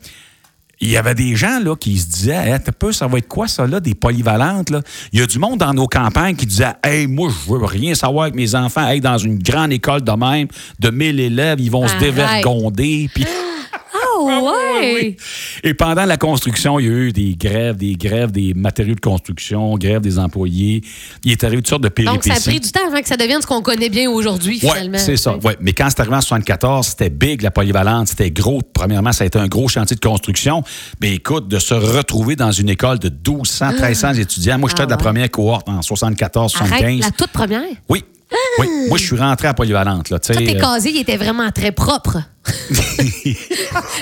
il 0.83 0.91
y 0.91 0.97
avait 0.97 1.15
des 1.15 1.37
gens 1.37 1.61
là, 1.61 1.77
qui 1.77 1.97
se 1.97 2.09
disaient 2.09 2.51
hey, 2.51 2.59
peu, 2.77 2.93
ça 2.93 3.07
va 3.07 3.19
être 3.19 3.29
quoi 3.29 3.47
ça 3.47 3.67
là, 3.69 3.79
des 3.79 3.95
polyvalentes? 3.95 4.71
Là? 4.71 4.83
Il 5.13 5.21
y 5.21 5.23
a 5.23 5.27
du 5.27 5.39
monde 5.39 5.61
dans 5.61 5.73
nos 5.73 5.87
campagnes 5.87 6.35
qui 6.35 6.45
disait 6.45 6.73
Hey, 6.83 7.07
moi, 7.07 7.31
je 7.31 7.53
veux 7.53 7.65
rien 7.65 7.95
savoir 7.95 8.25
avec 8.25 8.35
mes 8.35 8.57
enfants. 8.57 8.87
Hey, 8.89 9.01
dans 9.01 9.17
une 9.17 9.39
grande 9.39 9.73
école 9.73 10.03
de 10.03 10.11
même, 10.11 10.49
de 10.81 10.91
1000 10.91 11.21
élèves, 11.21 11.61
ils 11.61 11.71
vont 11.71 11.87
se 11.87 11.97
dévergonder. 11.99 13.09
Puis, 13.15 13.25
Oh, 14.25 14.51
ouais! 14.81 15.17
Et 15.65 15.75
pendant 15.75 16.05
la 16.05 16.17
construction, 16.17 16.79
il 16.79 16.87
y 16.87 16.89
a 16.89 16.93
eu 16.93 17.13
des 17.13 17.35
grèves, 17.37 17.77
des 17.77 17.95
grèves 17.95 18.31
des 18.33 18.55
matériaux 18.55 18.95
de 18.95 19.01
construction, 19.01 19.77
grèves 19.77 20.01
des 20.01 20.19
employés. 20.19 20.83
Il 21.25 21.33
est 21.33 21.45
arrivé 21.45 21.63
toutes 21.63 21.69
sortes 21.71 21.83
de 21.83 21.89
péripéties. 21.89 22.29
Donc, 22.31 22.37
ça 22.39 22.41
a 22.49 22.51
pris 22.53 22.61
du 22.61 22.71
temps 22.71 22.87
avant 22.87 23.01
que 23.01 23.09
ça 23.09 23.17
devienne 23.17 23.41
ce 23.43 23.47
qu'on 23.47 23.63
connaît 23.63 23.89
bien 23.89 24.11
aujourd'hui, 24.11 24.59
finalement. 24.59 24.99
Oui, 24.99 25.03
c'est 25.05 25.17
ça. 25.17 25.37
Ouais. 25.39 25.57
Mais 25.61 25.73
quand 25.73 25.89
c'est 25.91 26.01
arrivé 26.01 26.17
en 26.17 26.21
74, 26.21 26.87
c'était 26.87 27.11
big, 27.11 27.43
la 27.43 27.51
polyvalente. 27.51 28.09
C'était 28.09 28.31
gros. 28.31 28.61
Premièrement, 28.73 29.13
ça 29.13 29.25
a 29.25 29.27
été 29.27 29.39
un 29.39 29.49
gros 29.49 29.69
chantier 29.69 29.97
de 29.97 30.01
construction. 30.01 30.63
Mais 31.01 31.15
écoute, 31.15 31.49
de 31.49 31.59
se 31.59 31.75
retrouver 31.75 32.37
dans 32.37 32.53
une 32.53 32.69
école 32.69 32.99
de 32.99 33.09
1200, 33.09 33.73
1300 33.73 34.09
Ah. 34.17 34.21
étudiants. 34.21 34.59
Moi, 34.59 34.69
j'étais 34.69 34.87
de 34.87 34.91
la 34.91 34.97
première 34.97 35.31
cohorte 35.31 35.69
en 35.69 35.83
74, 35.83 36.53
75. 36.53 36.83
Arrête, 36.85 37.01
la 37.01 37.11
toute 37.11 37.31
première? 37.33 37.63
Oui. 37.89 38.05
Oui. 38.59 38.67
Moi, 38.89 38.99
je 38.99 39.05
suis 39.05 39.17
rentré 39.19 39.49
à 39.49 39.55
polyvalente. 39.55 40.11
Là, 40.11 40.19
Toi, 40.19 40.35
tes 40.37 40.57
euh, 40.57 40.61
casiers, 40.61 40.93
ils 40.93 41.01
étaient 41.01 41.17
vraiment 41.17 41.51
très 41.51 41.73
propres. 41.73 42.19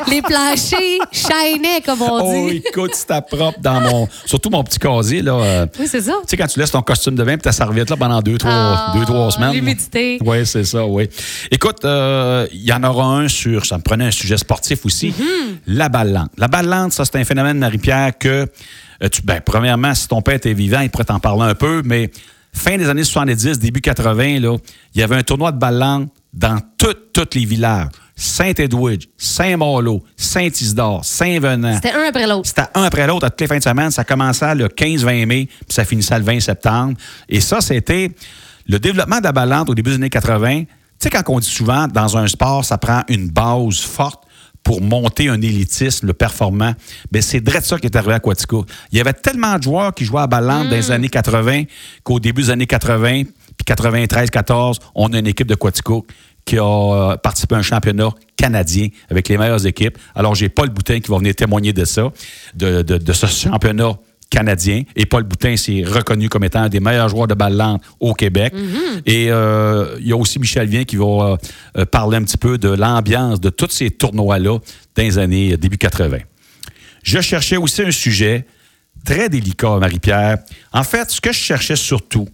Les 0.08 0.22
planchers 0.22 0.98
shinaient, 1.12 1.80
comme 1.84 2.02
on 2.02 2.20
Oh, 2.22 2.48
dit. 2.50 2.62
écoute, 2.66 2.94
c'était 2.94 3.20
propre 3.20 3.58
dans 3.60 3.80
mon. 3.80 4.08
Surtout 4.24 4.50
mon 4.50 4.64
petit 4.64 4.78
casier, 4.78 5.22
là. 5.22 5.32
euh, 5.34 5.66
Oui, 5.78 5.86
c'est 5.88 6.00
ça. 6.00 6.12
Tu 6.22 6.28
sais, 6.28 6.36
quand 6.36 6.46
tu 6.46 6.58
laisses 6.58 6.70
ton 6.70 6.82
costume 6.82 7.14
de 7.14 7.24
bain 7.24 7.34
et 7.34 7.38
ta 7.38 7.52
serviette 7.52 7.90
là 7.90 7.96
pendant 7.96 8.20
deux, 8.22 8.38
trois, 8.38 8.50
Ah, 8.52 8.92
deux, 8.96 9.04
trois 9.04 9.30
semaines. 9.30 9.52
l'humidité. 9.52 10.18
Oui, 10.24 10.44
c'est 10.46 10.64
ça, 10.64 10.84
oui. 10.86 11.08
Écoute, 11.50 11.84
euh, 11.84 12.46
il 12.52 12.62
y 12.62 12.72
en 12.72 12.82
aura 12.82 13.04
un 13.18 13.28
sur, 13.28 13.64
ça 13.66 13.76
me 13.78 13.82
prenait 13.82 14.06
un 14.06 14.10
sujet 14.10 14.36
sportif 14.36 14.84
aussi, 14.86 15.14
la 15.66 15.88
balle 15.88 16.12
lente. 16.12 16.30
La 16.38 16.48
balle 16.48 16.66
lente, 16.66 16.92
ça, 16.92 17.04
c'est 17.04 17.16
un 17.16 17.24
phénomène, 17.24 17.58
Marie-Pierre, 17.58 18.16
que, 18.18 18.46
euh, 19.02 19.08
tu, 19.10 19.22
ben, 19.22 19.40
premièrement, 19.44 19.94
si 19.94 20.08
ton 20.08 20.22
père 20.22 20.34
était 20.34 20.54
vivant, 20.54 20.80
il 20.80 20.90
pourrait 20.90 21.04
t'en 21.04 21.20
parler 21.20 21.42
un 21.42 21.54
peu, 21.54 21.82
mais 21.84 22.10
fin 22.52 22.76
des 22.76 22.88
années 22.88 23.04
70, 23.04 23.58
début 23.58 23.80
80, 23.80 24.40
là, 24.40 24.56
il 24.94 25.00
y 25.00 25.02
avait 25.04 25.16
un 25.16 25.22
tournoi 25.22 25.52
de 25.52 25.58
balle 25.58 25.78
lente 25.78 26.08
dans 26.32 26.58
toutes, 26.78 27.12
tous 27.12 27.28
les 27.34 27.44
villages. 27.44 27.88
Saint-Edwidge, 28.14 29.06
Saint-Malo, 29.16 30.02
Saint-Isidore, 30.14 31.04
Saint-Venant. 31.04 31.74
C'était 31.74 31.92
un 31.92 32.02
après 32.08 32.26
l'autre. 32.26 32.46
C'était 32.46 32.68
un 32.74 32.82
après 32.82 33.06
l'autre 33.06 33.26
à 33.26 33.30
toutes 33.30 33.40
les 33.40 33.46
fins 33.46 33.58
de 33.58 33.62
semaine. 33.62 33.90
Ça 33.90 34.04
commençait 34.04 34.54
le 34.54 34.68
15-20 34.68 35.26
mai, 35.26 35.46
puis 35.46 35.74
ça 35.74 35.84
finissait 35.84 36.18
le 36.18 36.24
20 36.24 36.40
septembre. 36.40 36.94
Et 37.28 37.40
ça, 37.40 37.62
c'était 37.62 38.10
le 38.66 38.78
développement 38.78 39.18
de 39.18 39.24
la 39.24 39.32
ballante 39.32 39.70
au 39.70 39.74
début 39.74 39.90
des 39.90 39.96
années 39.96 40.10
80. 40.10 40.64
Tu 40.64 40.66
sais, 40.98 41.10
quand 41.10 41.22
on 41.28 41.40
dit 41.40 41.48
souvent, 41.48 41.88
dans 41.88 42.18
un 42.18 42.26
sport, 42.26 42.62
ça 42.62 42.76
prend 42.76 43.02
une 43.08 43.28
base 43.30 43.80
forte 43.80 44.19
pour 44.62 44.80
monter 44.82 45.28
un 45.28 45.40
élitisme 45.40 46.06
le 46.06 46.12
performant. 46.12 46.74
Bien, 47.10 47.22
c'est 47.22 47.40
direct 47.40 47.64
ça 47.64 47.78
qui 47.78 47.86
est 47.86 47.96
arrivé 47.96 48.12
à 48.14 48.20
Quatico. 48.20 48.64
Il 48.92 48.98
y 48.98 49.00
avait 49.00 49.12
tellement 49.12 49.56
de 49.56 49.62
joueurs 49.62 49.94
qui 49.94 50.04
jouaient 50.04 50.20
à 50.22 50.26
ballante 50.26 50.68
dans 50.68 50.76
les 50.76 50.90
années 50.90 51.08
80 51.08 51.64
qu'au 52.04 52.20
début 52.20 52.42
des 52.42 52.50
années 52.50 52.66
80, 52.66 53.22
puis 53.56 53.74
93-14, 53.74 54.76
on 54.94 55.12
a 55.12 55.18
une 55.18 55.26
équipe 55.26 55.46
de 55.46 55.54
Quatico 55.54 56.06
qui 56.44 56.58
a 56.58 56.64
euh, 56.64 57.16
participé 57.16 57.54
à 57.54 57.58
un 57.58 57.62
championnat 57.62 58.10
canadien 58.36 58.88
avec 59.10 59.28
les 59.28 59.36
meilleures 59.38 59.66
équipes. 59.66 59.98
Alors, 60.14 60.34
j'ai 60.34 60.48
Paul 60.48 60.70
Boutin 60.70 61.00
qui 61.00 61.10
va 61.10 61.18
venir 61.18 61.34
témoigner 61.34 61.72
de 61.72 61.84
ça, 61.84 62.10
de, 62.54 62.82
de- 62.82 62.98
de 62.98 63.12
ce 63.12 63.26
championnat 63.26 63.92
canadien. 64.30 64.84
Et 64.96 65.06
Paul 65.06 65.24
Boutin, 65.24 65.56
c'est 65.56 65.82
reconnu 65.82 66.28
comme 66.28 66.44
étant 66.44 66.62
un 66.62 66.68
des 66.68 66.80
meilleurs 66.80 67.08
joueurs 67.08 67.26
de 67.26 67.34
balle 67.34 67.56
lente 67.56 67.82
au 67.98 68.14
Québec. 68.14 68.54
Et 69.04 69.26
euh, 69.30 69.96
il 70.00 70.06
y 70.06 70.12
a 70.12 70.16
aussi 70.16 70.38
Michel 70.38 70.68
Vien 70.68 70.84
qui 70.84 70.96
va 70.96 71.36
euh, 71.76 71.84
parler 71.84 72.16
un 72.16 72.22
petit 72.22 72.38
peu 72.38 72.56
de 72.56 72.68
l'ambiance 72.68 73.40
de 73.40 73.50
tous 73.50 73.70
ces 73.70 73.90
tournois-là 73.90 74.58
dans 74.94 75.02
les 75.02 75.18
années 75.18 75.52
euh, 75.52 75.56
début 75.56 75.78
80. 75.78 76.18
Je 77.02 77.20
cherchais 77.20 77.56
aussi 77.56 77.82
un 77.82 77.90
sujet 77.90 78.46
très 79.04 79.28
délicat, 79.28 79.78
Marie-Pierre. 79.78 80.38
En 80.72 80.84
fait, 80.84 81.10
ce 81.10 81.20
que 81.20 81.32
je 81.32 81.38
cherchais 81.38 81.76
surtout, 81.76 82.28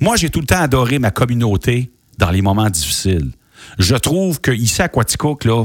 moi, 0.00 0.16
j'ai 0.16 0.30
tout 0.30 0.40
le 0.40 0.46
temps 0.46 0.60
adoré 0.60 0.98
ma 0.98 1.10
communauté 1.10 1.92
dans 2.18 2.30
les 2.30 2.42
moments 2.42 2.70
difficiles. 2.70 3.30
Je 3.78 3.94
trouve 3.94 4.40
qu'ici 4.40 4.82
à 4.82 4.88
Quaticook, 4.88 5.44
là, 5.44 5.64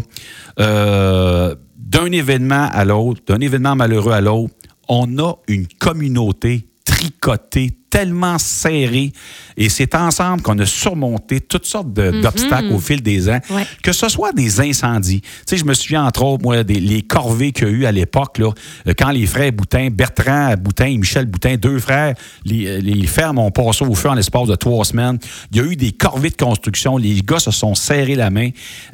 euh, 0.60 1.56
d'un 1.76 2.12
événement 2.12 2.70
à 2.72 2.86
l'autre, 2.86 3.22
d'un 3.28 3.40
événement 3.40 3.76
malheureux 3.76 4.14
à 4.14 4.22
l'autre, 4.22 4.54
on 4.90 5.18
a 5.20 5.34
une 5.48 5.68
communauté 5.80 6.66
tricotée, 6.86 7.72
tellement 7.90 8.38
serrée. 8.38 9.12
Et 9.58 9.70
c'est 9.70 9.94
ensemble 9.94 10.42
qu'on 10.42 10.58
a 10.60 10.66
surmonté 10.66 11.42
toutes 11.42 11.66
sortes 11.66 11.92
de- 11.94 12.22
d'obstacles 12.22 12.68
au 12.72 12.80
fil 12.80 13.02
des 13.02 13.30
ans. 13.30 13.40
Ouais. 13.50 13.66
Que 13.84 13.92
ce 13.92 14.08
soit 14.10 14.32
des 14.34 14.60
incendies. 14.62 15.22
Tu 15.22 15.28
sais, 15.48 15.58
je 15.58 15.66
me 15.66 15.74
souviens, 15.74 16.06
entre 16.06 16.24
autres, 16.24 16.44
moi, 16.44 16.64
des 16.64 16.80
les 16.80 17.02
corvées 17.02 17.52
qu'il 17.52 17.68
y 17.68 17.70
a 17.70 17.74
eu 17.74 17.86
à 17.86 17.92
l'époque, 17.92 18.38
là, 18.40 18.52
euh, 18.88 18.94
quand 18.98 19.10
les 19.12 19.26
frères 19.26 19.52
Boutin, 19.52 19.90
Bertrand 19.90 20.54
Boutin 20.58 20.86
et 20.88 20.98
Michel 20.98 21.26
Boutin, 21.26 21.56
deux 21.56 21.80
frères, 21.80 22.16
les, 22.46 22.68
euh, 22.68 22.80
les 22.82 23.06
fermes 23.08 23.40
ont 23.40 23.52
passé 23.52 23.84
au 23.86 23.94
feu 23.96 24.10
en 24.10 24.14
l'espace 24.14 24.48
de 24.48 24.56
trois 24.56 24.86
semaines. 24.86 25.18
Il 25.52 25.58
y 25.58 25.60
a 25.60 25.64
eu 25.64 25.76
des 25.76 25.92
corvées 25.92 26.30
de 26.30 26.36
construction. 26.38 26.98
Les 26.98 27.22
gars 27.22 27.40
se 27.40 27.52
sont 27.52 27.76
serrés 27.76 28.16
la 28.16 28.30
main. 28.30 28.50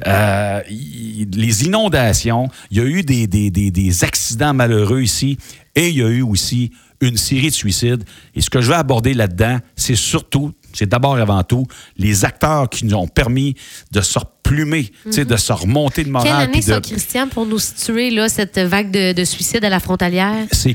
Euh, 0.06 0.60
les 0.68 1.64
inondations. 1.64 2.48
Il 2.70 2.78
y 2.78 2.80
a 2.80 2.84
eu 2.84 3.02
des, 3.02 3.26
des- 3.26 3.50
des- 3.50 3.70
des 3.70 4.04
accidents 4.04 4.54
malheureux 4.54 5.02
ici. 5.02 5.38
Et 5.76 5.88
il 5.90 5.96
y 5.98 6.02
a 6.02 6.08
eu 6.08 6.22
aussi 6.22 6.70
une 7.00 7.16
série 7.16 7.48
de 7.50 7.54
suicides. 7.54 8.04
Et 8.34 8.40
ce 8.40 8.48
que 8.48 8.60
je 8.60 8.68
veux 8.68 8.76
aborder 8.76 9.12
là-dedans, 9.14 9.58
c'est 9.76 9.96
surtout, 9.96 10.52
c'est 10.72 10.88
d'abord 10.88 11.18
et 11.18 11.20
avant 11.22 11.42
tout, 11.42 11.66
les 11.98 12.24
acteurs 12.24 12.68
qui 12.70 12.86
nous 12.86 12.94
ont 12.94 13.08
permis 13.08 13.54
de 13.92 14.00
se 14.00 14.18
replumer, 14.18 14.90
tu 15.04 15.12
sais, 15.12 15.24
de 15.24 15.36
se 15.36 15.52
remonter 15.52 16.04
de 16.04 16.10
morale. 16.10 16.28
Quelle 16.30 16.40
année 16.48 16.58
de- 16.60 16.64
ça, 16.64 16.80
Christian, 16.80 17.28
pour 17.28 17.44
nous 17.46 17.58
situer 17.58 18.10
là, 18.10 18.28
cette 18.28 18.58
vague 18.58 18.90
de, 18.90 19.12
de 19.12 19.24
suicides 19.24 19.64
à 19.64 19.68
la 19.70 19.80
frontalière? 19.80 20.46
C'est 20.52 20.72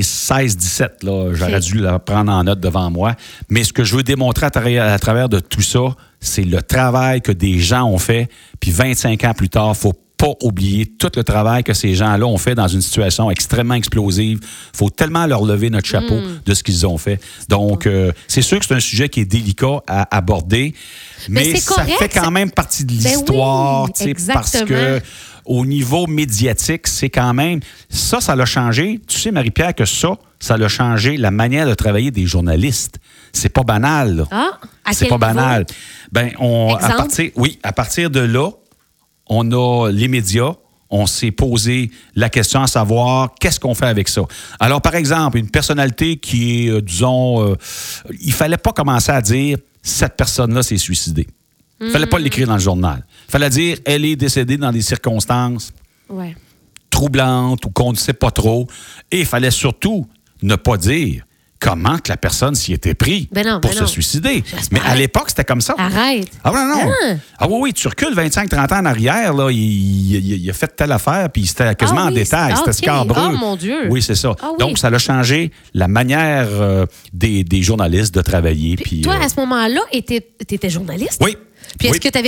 96-17, 0.00 1.04
là. 1.04 1.32
J'aurais 1.34 1.60
dû 1.60 1.78
la 1.78 1.98
prendre 1.98 2.32
en 2.32 2.44
note 2.44 2.60
devant 2.60 2.90
moi. 2.90 3.14
Mais 3.48 3.64
ce 3.64 3.72
que 3.72 3.84
je 3.84 3.96
veux 3.96 4.02
démontrer 4.02 4.46
à, 4.46 4.50
travers- 4.50 4.84
à 4.92 4.98
travers 4.98 5.28
de 5.28 5.40
tout 5.40 5.62
ça, 5.62 5.80
c'est 6.20 6.44
le 6.44 6.62
travail 6.62 7.20
que 7.22 7.32
des 7.32 7.58
gens 7.58 7.84
ont 7.84 7.98
fait. 7.98 8.28
Puis 8.60 8.70
25 8.70 9.24
ans 9.24 9.34
plus 9.34 9.48
tard, 9.48 9.76
faut 9.76 9.94
pas 10.20 10.34
oublier 10.42 10.84
tout 10.86 11.10
le 11.16 11.24
travail 11.24 11.64
que 11.64 11.72
ces 11.72 11.94
gens-là 11.94 12.26
ont 12.26 12.36
fait 12.36 12.54
dans 12.54 12.68
une 12.68 12.82
situation 12.82 13.30
extrêmement 13.30 13.74
explosive. 13.74 14.38
faut 14.74 14.90
tellement 14.90 15.26
leur 15.26 15.44
lever 15.44 15.70
notre 15.70 15.88
chapeau 15.88 16.14
Hmm. 16.20 16.40
de 16.44 16.54
ce 16.54 16.62
qu'ils 16.62 16.86
ont 16.86 16.98
fait. 16.98 17.18
Donc, 17.48 17.86
euh, 17.86 18.12
c'est 18.28 18.42
sûr 18.42 18.58
que 18.58 18.66
c'est 18.66 18.74
un 18.74 18.80
sujet 18.80 19.08
qui 19.08 19.20
est 19.20 19.24
délicat 19.24 19.80
à 19.86 20.14
aborder, 20.16 20.74
Mais 21.28 21.44
mais, 21.52 21.56
ça 21.58 21.74
correct, 21.74 21.96
fait 21.98 22.08
quand 22.10 22.30
même 22.30 22.50
partie 22.50 22.84
de 22.84 22.92
Ben 22.92 22.98
oui, 22.98 23.04
l'histoire, 23.16 23.88
sais, 23.94 24.14
parce 24.32 24.52
que 24.64 25.00
au 25.46 25.64
niveau 25.64 26.06
médiatique, 26.06 26.86
c'est 26.86 27.08
quand 27.10 27.32
même. 27.32 27.60
Ça, 27.88 28.20
ça 28.20 28.36
l'a 28.36 28.44
changé. 28.44 29.00
Tu 29.08 29.18
sais, 29.18 29.30
Marie-Pierre, 29.32 29.74
que 29.74 29.86
ça, 29.86 30.12
ça 30.38 30.56
l'a 30.58 30.68
changé 30.68 31.16
la 31.16 31.30
manière 31.30 31.66
de 31.66 31.74
travailler 31.74 32.10
des 32.10 32.26
journalistes. 32.26 32.98
C'est 33.32 33.48
pas 33.48 33.62
banal. 33.62 34.16
là. 34.16 34.24
Ah, 34.30 34.58
C'est 34.92 35.06
pas 35.06 35.14
niveau? 35.16 35.18
banal. 35.18 35.66
Ben, 36.12 36.30
on, 36.38 36.74
à 36.74 36.90
partir, 36.94 37.30
oui, 37.36 37.58
à 37.62 37.72
partir 37.72 38.10
de 38.10 38.20
là, 38.20 38.50
on 39.30 39.50
a 39.52 39.88
les 39.90 40.08
médias. 40.08 40.52
On 40.92 41.06
s'est 41.06 41.30
posé 41.30 41.92
la 42.16 42.28
question 42.28 42.60
à 42.62 42.66
savoir 42.66 43.32
qu'est-ce 43.38 43.60
qu'on 43.60 43.76
fait 43.76 43.86
avec 43.86 44.08
ça. 44.08 44.22
Alors, 44.58 44.82
par 44.82 44.96
exemple, 44.96 45.38
une 45.38 45.48
personnalité 45.48 46.16
qui 46.16 46.66
est, 46.66 46.70
euh, 46.70 46.82
disons, 46.82 47.46
euh, 47.46 47.54
il 48.20 48.32
fallait 48.32 48.56
pas 48.56 48.72
commencer 48.72 49.12
à 49.12 49.22
dire 49.22 49.56
cette 49.82 50.16
personne-là 50.16 50.64
s'est 50.64 50.78
suicidée. 50.78 51.28
Il 51.80 51.90
fallait 51.90 52.06
pas 52.06 52.18
Mm. 52.18 52.22
l'écrire 52.24 52.46
dans 52.48 52.54
le 52.54 52.60
journal. 52.60 53.06
Il 53.28 53.30
fallait 53.30 53.50
dire 53.50 53.78
elle 53.86 54.04
est 54.04 54.16
décédée 54.16 54.56
dans 54.56 54.72
des 54.72 54.82
circonstances 54.82 55.72
Ouais. 56.08 56.36
troublante 56.90 57.64
ou 57.66 57.70
qu'on 57.70 57.92
ne 57.92 57.96
sait 57.96 58.12
pas 58.12 58.32
trop. 58.32 58.66
Et 59.12 59.20
il 59.20 59.26
fallait 59.26 59.52
surtout 59.52 60.06
ne 60.42 60.56
pas 60.56 60.76
dire 60.76 61.24
comment 61.60 61.98
que 61.98 62.08
la 62.08 62.16
personne 62.16 62.54
s'y 62.54 62.72
était 62.72 62.94
pris 62.94 63.28
Ben 63.30 63.46
non, 63.46 63.60
pour 63.60 63.70
ben 63.70 63.76
se 63.76 63.82
non. 63.82 63.86
suicider. 63.86 64.42
Mais 64.72 64.80
à 64.84 64.94
l'époque, 64.94 65.26
c'était 65.28 65.44
comme 65.44 65.60
ça. 65.60 65.74
Arrête. 65.78 66.26
Ah 66.42 66.50
non, 66.52 66.66
non. 66.66 66.92
Ah. 67.04 67.14
Ah 67.38 67.46
oui, 67.48 67.58
oui, 67.60 67.72
tu 67.74 67.86
recules 67.86 68.14
25-30 68.14 68.72
ans 68.74 68.78
en 68.80 68.86
arrière, 68.86 69.34
là, 69.34 69.50
il, 69.50 69.58
il- 69.58 70.42
il 70.42 70.50
a 70.50 70.52
fait 70.54 70.74
telle 70.74 70.90
affaire, 70.92 71.28
puis 71.30 71.46
c'était 71.46 71.74
quasiment 71.74 72.00
Ah 72.00 72.04
en 72.06 72.08
oui, 72.08 72.14
détail, 72.14 72.54
c'était 72.56 72.70
ok. 72.70 72.74
scabreux. 72.74 73.22
Ah, 73.22 73.30
mon 73.38 73.56
Dieu. 73.56 73.88
Oui, 73.90 74.00
c'est 74.02 74.14
ça. 74.14 74.34
Ah 74.42 74.48
oui. 74.52 74.56
Donc, 74.58 74.78
ça 74.78 74.88
a 74.88 74.98
changé 74.98 75.50
la 75.74 75.86
manière 75.86 76.48
euh, 76.50 76.86
des, 77.12 77.44
des 77.44 77.62
journalistes 77.62 78.14
de 78.14 78.22
travailler. 78.22 78.76
Puis 78.76 78.84
Puis, 78.84 79.00
toi, 79.02 79.14
euh, 79.20 79.24
à 79.24 79.28
ce 79.28 79.38
moment-là, 79.40 79.80
tu 79.92 79.98
étais 80.54 80.70
journaliste? 80.70 81.20
oui. 81.22 81.36
Puis 81.78 81.88
est-ce 81.88 81.98
oui. 81.98 82.00
que 82.00 82.08
tu 82.08 82.18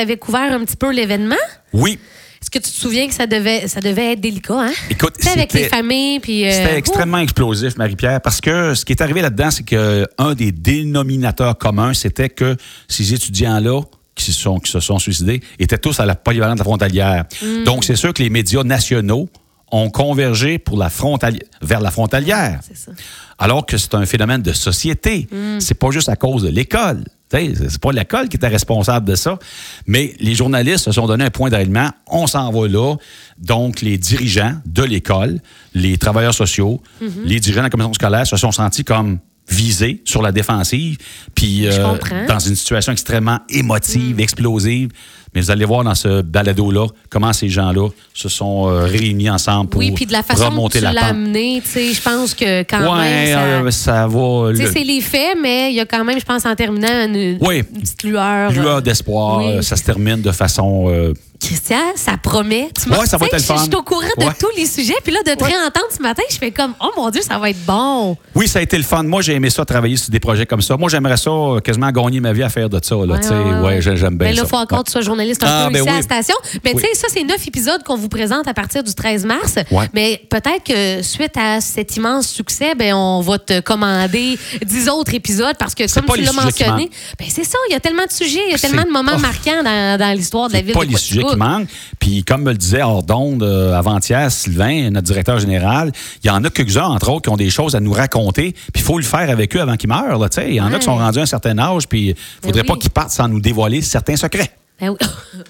avais, 0.00 0.16
couvert 0.18 0.52
un 0.52 0.60
petit 0.64 0.76
peu 0.76 0.92
l'événement? 0.92 1.34
Oui. 1.72 1.98
Est-ce 2.40 2.50
que 2.50 2.58
tu 2.58 2.70
te 2.70 2.76
souviens 2.76 3.08
que 3.08 3.14
ça 3.14 3.26
devait, 3.26 3.66
ça 3.68 3.80
devait 3.80 4.12
être 4.12 4.20
délicat, 4.20 4.60
hein? 4.68 4.72
Écoute, 4.90 5.14
sais, 5.18 5.30
avec 5.30 5.50
c'était- 5.50 5.64
les 5.64 5.68
familles, 5.68 6.20
puis... 6.20 6.46
euh, 6.46 6.52
C'était 6.52 6.76
extrêmement 6.76 7.18
explosif, 7.18 7.76
Marie-Pierre, 7.76 8.20
parce 8.20 8.40
que 8.40 8.74
ce 8.74 8.84
qui 8.84 8.92
est 8.92 9.02
arrivé 9.02 9.22
là-dedans, 9.22 9.50
c'est 9.50 9.64
que 9.64 10.06
un 10.18 10.34
des 10.34 10.52
dénominateurs 10.52 11.58
communs, 11.58 11.94
c'était 11.94 12.28
que 12.28 12.56
ces 12.86 13.12
étudiants-là 13.12 13.82
qui 14.14 14.32
se 14.32 14.40
sont, 14.40 14.58
qui 14.58 14.70
se 14.70 14.80
sont 14.80 14.98
suicidés 14.98 15.40
étaient 15.58 15.78
tous 15.78 15.98
à 16.00 16.06
la 16.06 16.14
polyvalente 16.14 16.54
de 16.56 16.60
la 16.60 16.64
frontalière. 16.64 17.24
Mm. 17.42 17.64
Donc, 17.64 17.84
c'est 17.84 17.96
sûr 17.96 18.12
que 18.14 18.22
les 18.22 18.30
médias 18.30 18.62
nationaux 18.64 19.28
ont 19.70 19.90
convergé 19.90 20.58
pour 20.58 20.78
la 20.78 20.88
frontali- 20.88 21.42
vers 21.60 21.80
la 21.80 21.90
frontalière. 21.90 22.60
C'est 22.66 22.76
ça. 22.76 22.92
Alors 23.38 23.66
que 23.66 23.76
c'est 23.76 23.94
un 23.94 24.06
phénomène 24.06 24.42
de 24.42 24.52
société. 24.52 25.28
C'est 25.60 25.74
pas 25.78 25.90
juste 25.90 26.08
à 26.08 26.16
cause 26.16 26.42
de 26.42 26.48
l'école. 26.48 27.04
C'est 27.30 27.80
pas 27.80 27.92
l'école 27.92 28.28
qui 28.28 28.36
était 28.36 28.48
responsable 28.48 29.06
de 29.06 29.14
ça. 29.14 29.38
Mais 29.86 30.14
les 30.18 30.34
journalistes 30.34 30.84
se 30.84 30.92
sont 30.92 31.06
donné 31.06 31.24
un 31.24 31.30
point 31.30 31.50
d'alignement. 31.50 31.90
On 32.06 32.26
s'en 32.26 32.50
va 32.50 32.68
là. 32.68 32.96
Donc, 33.38 33.82
les 33.82 33.98
dirigeants 33.98 34.54
de 34.64 34.82
l'école, 34.82 35.40
les 35.74 35.98
travailleurs 35.98 36.34
sociaux, 36.34 36.82
les 37.24 37.40
dirigeants 37.40 37.60
de 37.60 37.66
la 37.66 37.70
commission 37.70 37.92
scolaire 37.92 38.26
se 38.26 38.36
sont 38.36 38.52
sentis 38.52 38.84
comme 38.84 39.18
visés 39.48 40.02
sur 40.04 40.22
la 40.22 40.30
défensive, 40.30 40.98
puis 41.34 41.66
euh, 41.66 41.96
dans 42.28 42.38
une 42.38 42.54
situation 42.54 42.92
extrêmement 42.92 43.40
émotive, 43.48 44.20
explosive. 44.20 44.90
Mais 45.34 45.40
vous 45.40 45.50
allez 45.50 45.64
voir 45.64 45.84
dans 45.84 45.94
ce 45.94 46.22
balado-là 46.22 46.86
comment 47.10 47.32
ces 47.32 47.48
gens-là 47.48 47.88
se 48.14 48.28
sont 48.28 48.68
euh, 48.68 48.84
réunis 48.84 49.30
ensemble 49.30 49.70
pour 49.70 49.78
Oui, 49.80 49.92
puis 49.92 50.06
de 50.06 50.12
la 50.12 50.22
façon 50.22 50.46
remonter 50.50 50.78
tu 50.78 50.84
la 50.84 50.92
l'as 50.92 51.06
amené, 51.06 51.62
je 51.64 52.00
pense 52.02 52.34
que 52.34 52.62
quand 52.62 52.80
Ouais, 52.96 53.00
même, 53.00 53.34
ça... 53.34 53.40
euh, 53.42 53.70
ça 53.70 54.06
va. 54.06 54.52
Le- 54.52 54.72
c'est 54.72 54.84
les 54.84 55.00
faits, 55.00 55.36
mais 55.40 55.70
il 55.70 55.76
y 55.76 55.80
a 55.80 55.86
quand 55.86 56.04
même, 56.04 56.18
je 56.18 56.24
pense, 56.24 56.44
en 56.46 56.54
terminant, 56.54 56.88
une, 57.06 57.38
Oui. 57.40 57.58
une 57.74 57.80
petite 57.82 58.02
lueur. 58.04 58.50
lueur 58.52 58.76
euh, 58.76 58.80
d'espoir, 58.80 59.38
oui. 59.38 59.50
euh, 59.52 59.62
ça 59.62 59.76
se 59.76 59.84
termine 59.84 60.20
de 60.20 60.32
façon. 60.32 61.14
Christian, 61.40 61.92
ça 61.94 62.16
promet. 62.20 62.68
Tu 62.80 62.88
Ouais, 62.90 63.06
ça 63.06 63.16
va 63.16 63.26
être 63.26 63.32
le 63.34 63.38
je- 63.38 63.44
fun. 63.44 63.56
Je 63.58 63.62
suis 63.64 63.74
au 63.76 63.82
courant 63.82 64.00
de 64.18 64.24
Ouais. 64.24 64.32
tous 64.38 64.50
les 64.56 64.66
sujets, 64.66 64.96
puis 65.04 65.12
là, 65.12 65.20
de 65.24 65.32
te 65.38 65.44
réentendre 65.44 65.86
ce 65.96 66.02
matin, 66.02 66.22
je 66.30 66.36
fais 66.36 66.50
comme, 66.50 66.74
oh 66.80 66.90
mon 66.96 67.10
Dieu, 67.10 67.22
ça 67.22 67.38
va 67.38 67.50
être 67.50 67.64
bon. 67.64 68.16
Oui, 68.34 68.48
ça 68.48 68.58
a 68.58 68.62
été 68.62 68.76
le 68.76 68.82
fun. 68.82 69.02
Moi, 69.04 69.22
j'ai 69.22 69.34
aimé 69.34 69.48
ça, 69.50 69.64
travailler 69.64 69.96
sur 69.96 70.10
des 70.10 70.20
projets 70.20 70.46
comme 70.46 70.60
ça. 70.62 70.76
Moi, 70.76 70.88
j'aimerais 70.90 71.16
ça 71.16 71.30
euh, 71.30 71.60
quasiment 71.60 71.90
gagner 71.90 72.20
ma 72.20 72.32
vie 72.32 72.42
à 72.42 72.48
faire 72.48 72.68
de 72.68 72.80
ça. 72.82 72.94
Là, 72.96 73.00
Ouais, 73.04 73.20
tu 73.20 73.28
sais. 73.28 73.34
ouais, 73.34 73.44
ouais. 73.44 73.60
ouais, 73.60 73.80
j'ai- 73.80 73.96
j'aime 73.96 74.18
bien 74.18 74.28
Mais 74.28 74.34
là, 74.34 74.40
ça. 74.40 74.46
il 74.46 74.48
faut 74.48 74.56
encore 74.56 74.78
Ouais. 74.78 74.84
que 74.84 74.88
tu 74.88 74.92
sois 74.92 75.00
journaliste 75.02 75.42
un 75.44 75.46
Ah, 75.48 75.64
peu 75.68 75.74
ben 75.74 75.80
ici 75.82 75.88
à 75.88 75.94
la 75.96 76.02
station. 76.02 76.34
Mais 76.64 76.72
Oui. 76.74 76.82
tu 76.82 76.88
sais, 76.88 76.94
ça, 76.94 77.06
c'est 77.12 77.22
neuf 77.24 77.46
épisodes 77.46 77.82
qu'on 77.84 77.96
vous 77.96 78.08
présente 78.08 78.48
à 78.48 78.54
partir 78.54 78.82
du 78.82 78.94
13 78.94 79.24
mars. 79.24 79.54
Ouais. 79.70 79.88
Mais 79.94 80.20
peut-être 80.28 80.64
que 80.64 81.02
suite 81.02 81.36
à 81.36 81.60
cet 81.60 81.96
immense 81.96 82.28
succès, 82.28 82.74
ben, 82.74 82.94
on 82.94 83.20
va 83.20 83.38
te 83.38 83.60
commander 83.60 84.38
10 84.64 84.88
autres 84.88 85.14
épisodes 85.14 85.56
parce 85.58 85.74
que, 85.74 85.84
comme 85.94 86.04
tu 86.14 86.22
l'as 86.22 86.32
mentionné, 86.32 86.90
ben, 87.18 87.26
c'est 87.30 87.44
ça, 87.44 87.58
il 87.68 87.72
y 87.72 87.76
a 87.76 87.80
tellement 87.80 88.04
de 88.06 88.12
sujets, 88.12 88.42
il 88.48 88.52
y 88.52 88.54
a 88.54 88.58
tellement 88.58 88.82
de 88.82 88.90
moments 88.90 89.18
marquants 89.18 89.62
dans, 89.62 89.98
dans 89.98 90.12
l'histoire 90.16 90.48
de 90.48 90.54
la 90.54 90.62
ville 90.62 90.74
pas 90.74 90.84
de 90.84 90.90
les 90.90 90.96
sujets 90.96 91.22
qui. 91.34 91.66
Puis, 91.98 92.24
comme 92.24 92.42
me 92.42 92.52
le 92.52 92.58
disait 92.58 92.82
hors 92.82 93.02
d'onde 93.02 93.42
euh, 93.42 93.74
avant-hier, 93.74 94.30
Sylvain, 94.30 94.90
notre 94.90 95.06
directeur 95.06 95.38
général, 95.38 95.92
il 96.22 96.26
y 96.26 96.30
en 96.30 96.44
a 96.44 96.50
quelques-uns, 96.50 96.84
entre 96.84 97.10
autres, 97.10 97.22
qui 97.22 97.28
ont 97.30 97.36
des 97.36 97.50
choses 97.50 97.74
à 97.74 97.80
nous 97.80 97.92
raconter. 97.92 98.52
Puis, 98.52 98.72
il 98.76 98.82
faut 98.82 98.98
le 98.98 99.04
faire 99.04 99.30
avec 99.30 99.56
eux 99.56 99.60
avant 99.60 99.76
qu'ils 99.76 99.88
meurent. 99.88 100.18
là, 100.18 100.28
tu 100.28 100.40
sais. 100.40 100.48
Il 100.48 100.54
y 100.54 100.60
en 100.60 100.72
a 100.72 100.78
qui 100.78 100.84
sont 100.84 100.96
rendus 100.96 101.18
à 101.18 101.22
un 101.22 101.26
certain 101.26 101.58
âge, 101.58 101.88
puis 101.88 102.08
il 102.08 102.16
faudrait 102.42 102.62
oui. 102.62 102.66
pas 102.66 102.76
qu'ils 102.76 102.90
partent 102.90 103.10
sans 103.10 103.28
nous 103.28 103.40
dévoiler 103.40 103.82
certains 103.82 104.16
secrets. 104.16 104.50
Ben 104.80 104.90
oui. 104.90 104.96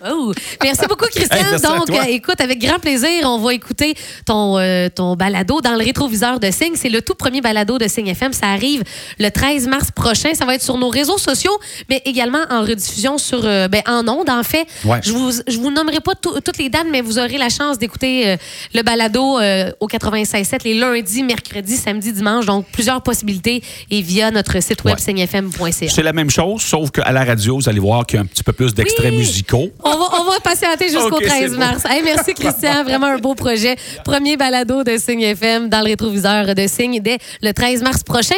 Oh. 0.07 0.33
Merci 0.63 0.87
beaucoup. 0.89 1.07
Hey, 1.17 1.25
à 1.55 1.59
Donc, 1.59 1.89
euh, 1.91 2.03
écoute, 2.09 2.41
avec 2.41 2.59
grand 2.61 2.79
plaisir, 2.79 3.09
on 3.25 3.39
va 3.39 3.55
écouter 3.55 3.95
ton, 4.27 4.59
euh, 4.59 4.89
ton 4.95 5.15
balado 5.17 5.61
dans 5.61 5.73
le 5.77 5.79
rétroviseur 5.85 6.41
de 6.41 6.51
Signe. 6.51 6.73
C'est 6.75 6.89
le 6.89 7.01
tout 7.01 7.15
premier 7.15 7.41
balado 7.41 7.79
de 7.79 7.87
Signe 7.89 8.09
FM. 8.09 8.33
Ça 8.33 8.49
arrive 8.49 8.83
le 9.19 9.31
13 9.31 9.67
mars 9.69 9.91
prochain. 9.93 10.35
Ça 10.35 10.45
va 10.45 10.57
être 10.57 10.63
sur 10.63 10.77
nos 10.77 10.89
réseaux 10.89 11.17
sociaux, 11.17 11.57
mais 11.89 12.03
également 12.05 12.41
en 12.51 12.63
rediffusion 12.63 13.17
sur, 13.19 13.41
euh, 13.45 13.69
ben, 13.69 13.83
en 13.87 14.07
ondes, 14.09 14.29
en 14.29 14.43
fait. 14.43 14.67
Ouais. 14.85 15.01
Je 15.03 15.13
vous, 15.13 15.31
je 15.47 15.57
vous 15.59 15.71
nommerai 15.71 16.01
pas 16.01 16.15
tout- 16.15 16.39
toutes 16.41 16.59
les 16.59 16.69
dates, 16.69 16.87
mais 16.91 17.01
vous 17.01 17.19
aurez 17.19 17.39
la 17.39 17.49
chance 17.49 17.79
d'écouter 17.79 18.37
le 18.75 18.83
balado 18.83 19.39
au 19.81 19.87
96.7 19.87 20.65
les 20.65 20.75
lundis, 20.75 21.23
mercredis, 21.23 21.77
samedis, 21.77 22.13
dimanche. 22.13 22.47
Donc, 22.47 22.67
plusieurs 22.73 23.03
possibilités 23.03 23.63
et 23.91 24.03
via 24.03 24.31
notre 24.31 24.61
site 24.63 24.85
web 24.85 24.97
Ouais. 24.97 25.01
signefm.ca. 25.03 25.89
C'est 25.89 26.03
la 26.03 26.13
même 26.13 26.31
chose, 26.31 26.61
sauf 26.63 26.91
qu'à 26.91 27.11
la 27.13 27.25
radio, 27.25 27.57
vous 27.59 27.69
allez 27.69 27.81
voir 27.81 28.05
qu'il 28.05 28.17
y 28.17 28.19
a 28.19 28.23
un 28.23 28.27
petit 28.27 28.43
peu 28.43 28.53
plus 28.53 28.73
Oui. 28.77 29.18
Musicaux. 29.19 29.71
On 29.85 29.91
va, 29.91 30.05
on 30.21 30.25
va 30.25 30.41
patienter 30.43 30.87
jusqu'au 30.89 31.17
Ok, 31.17 31.23
c'est 31.23 31.29
13 31.29 31.53
bon. 31.53 31.59
mars. 31.59 31.83
Hey, 31.89 32.03
merci, 32.05 32.35
Christian. 32.35 32.85
Vraiment 32.85 33.07
un 33.07 33.19
beau 33.19 33.35
projet. 33.35 33.77
Premier 34.05 34.37
balado 34.37 34.85
de 34.85 34.97
Signe 34.97 35.23
FM 35.23 35.69
dans 35.69 35.81
le 35.81 35.87
rétroviseur 35.87 36.55
de 36.55 36.67
Signe 36.67 37.01
dès 37.01 37.19
le 37.43 37.53
13 37.53 37.83
mars 37.83 38.03
prochain. 38.03 38.37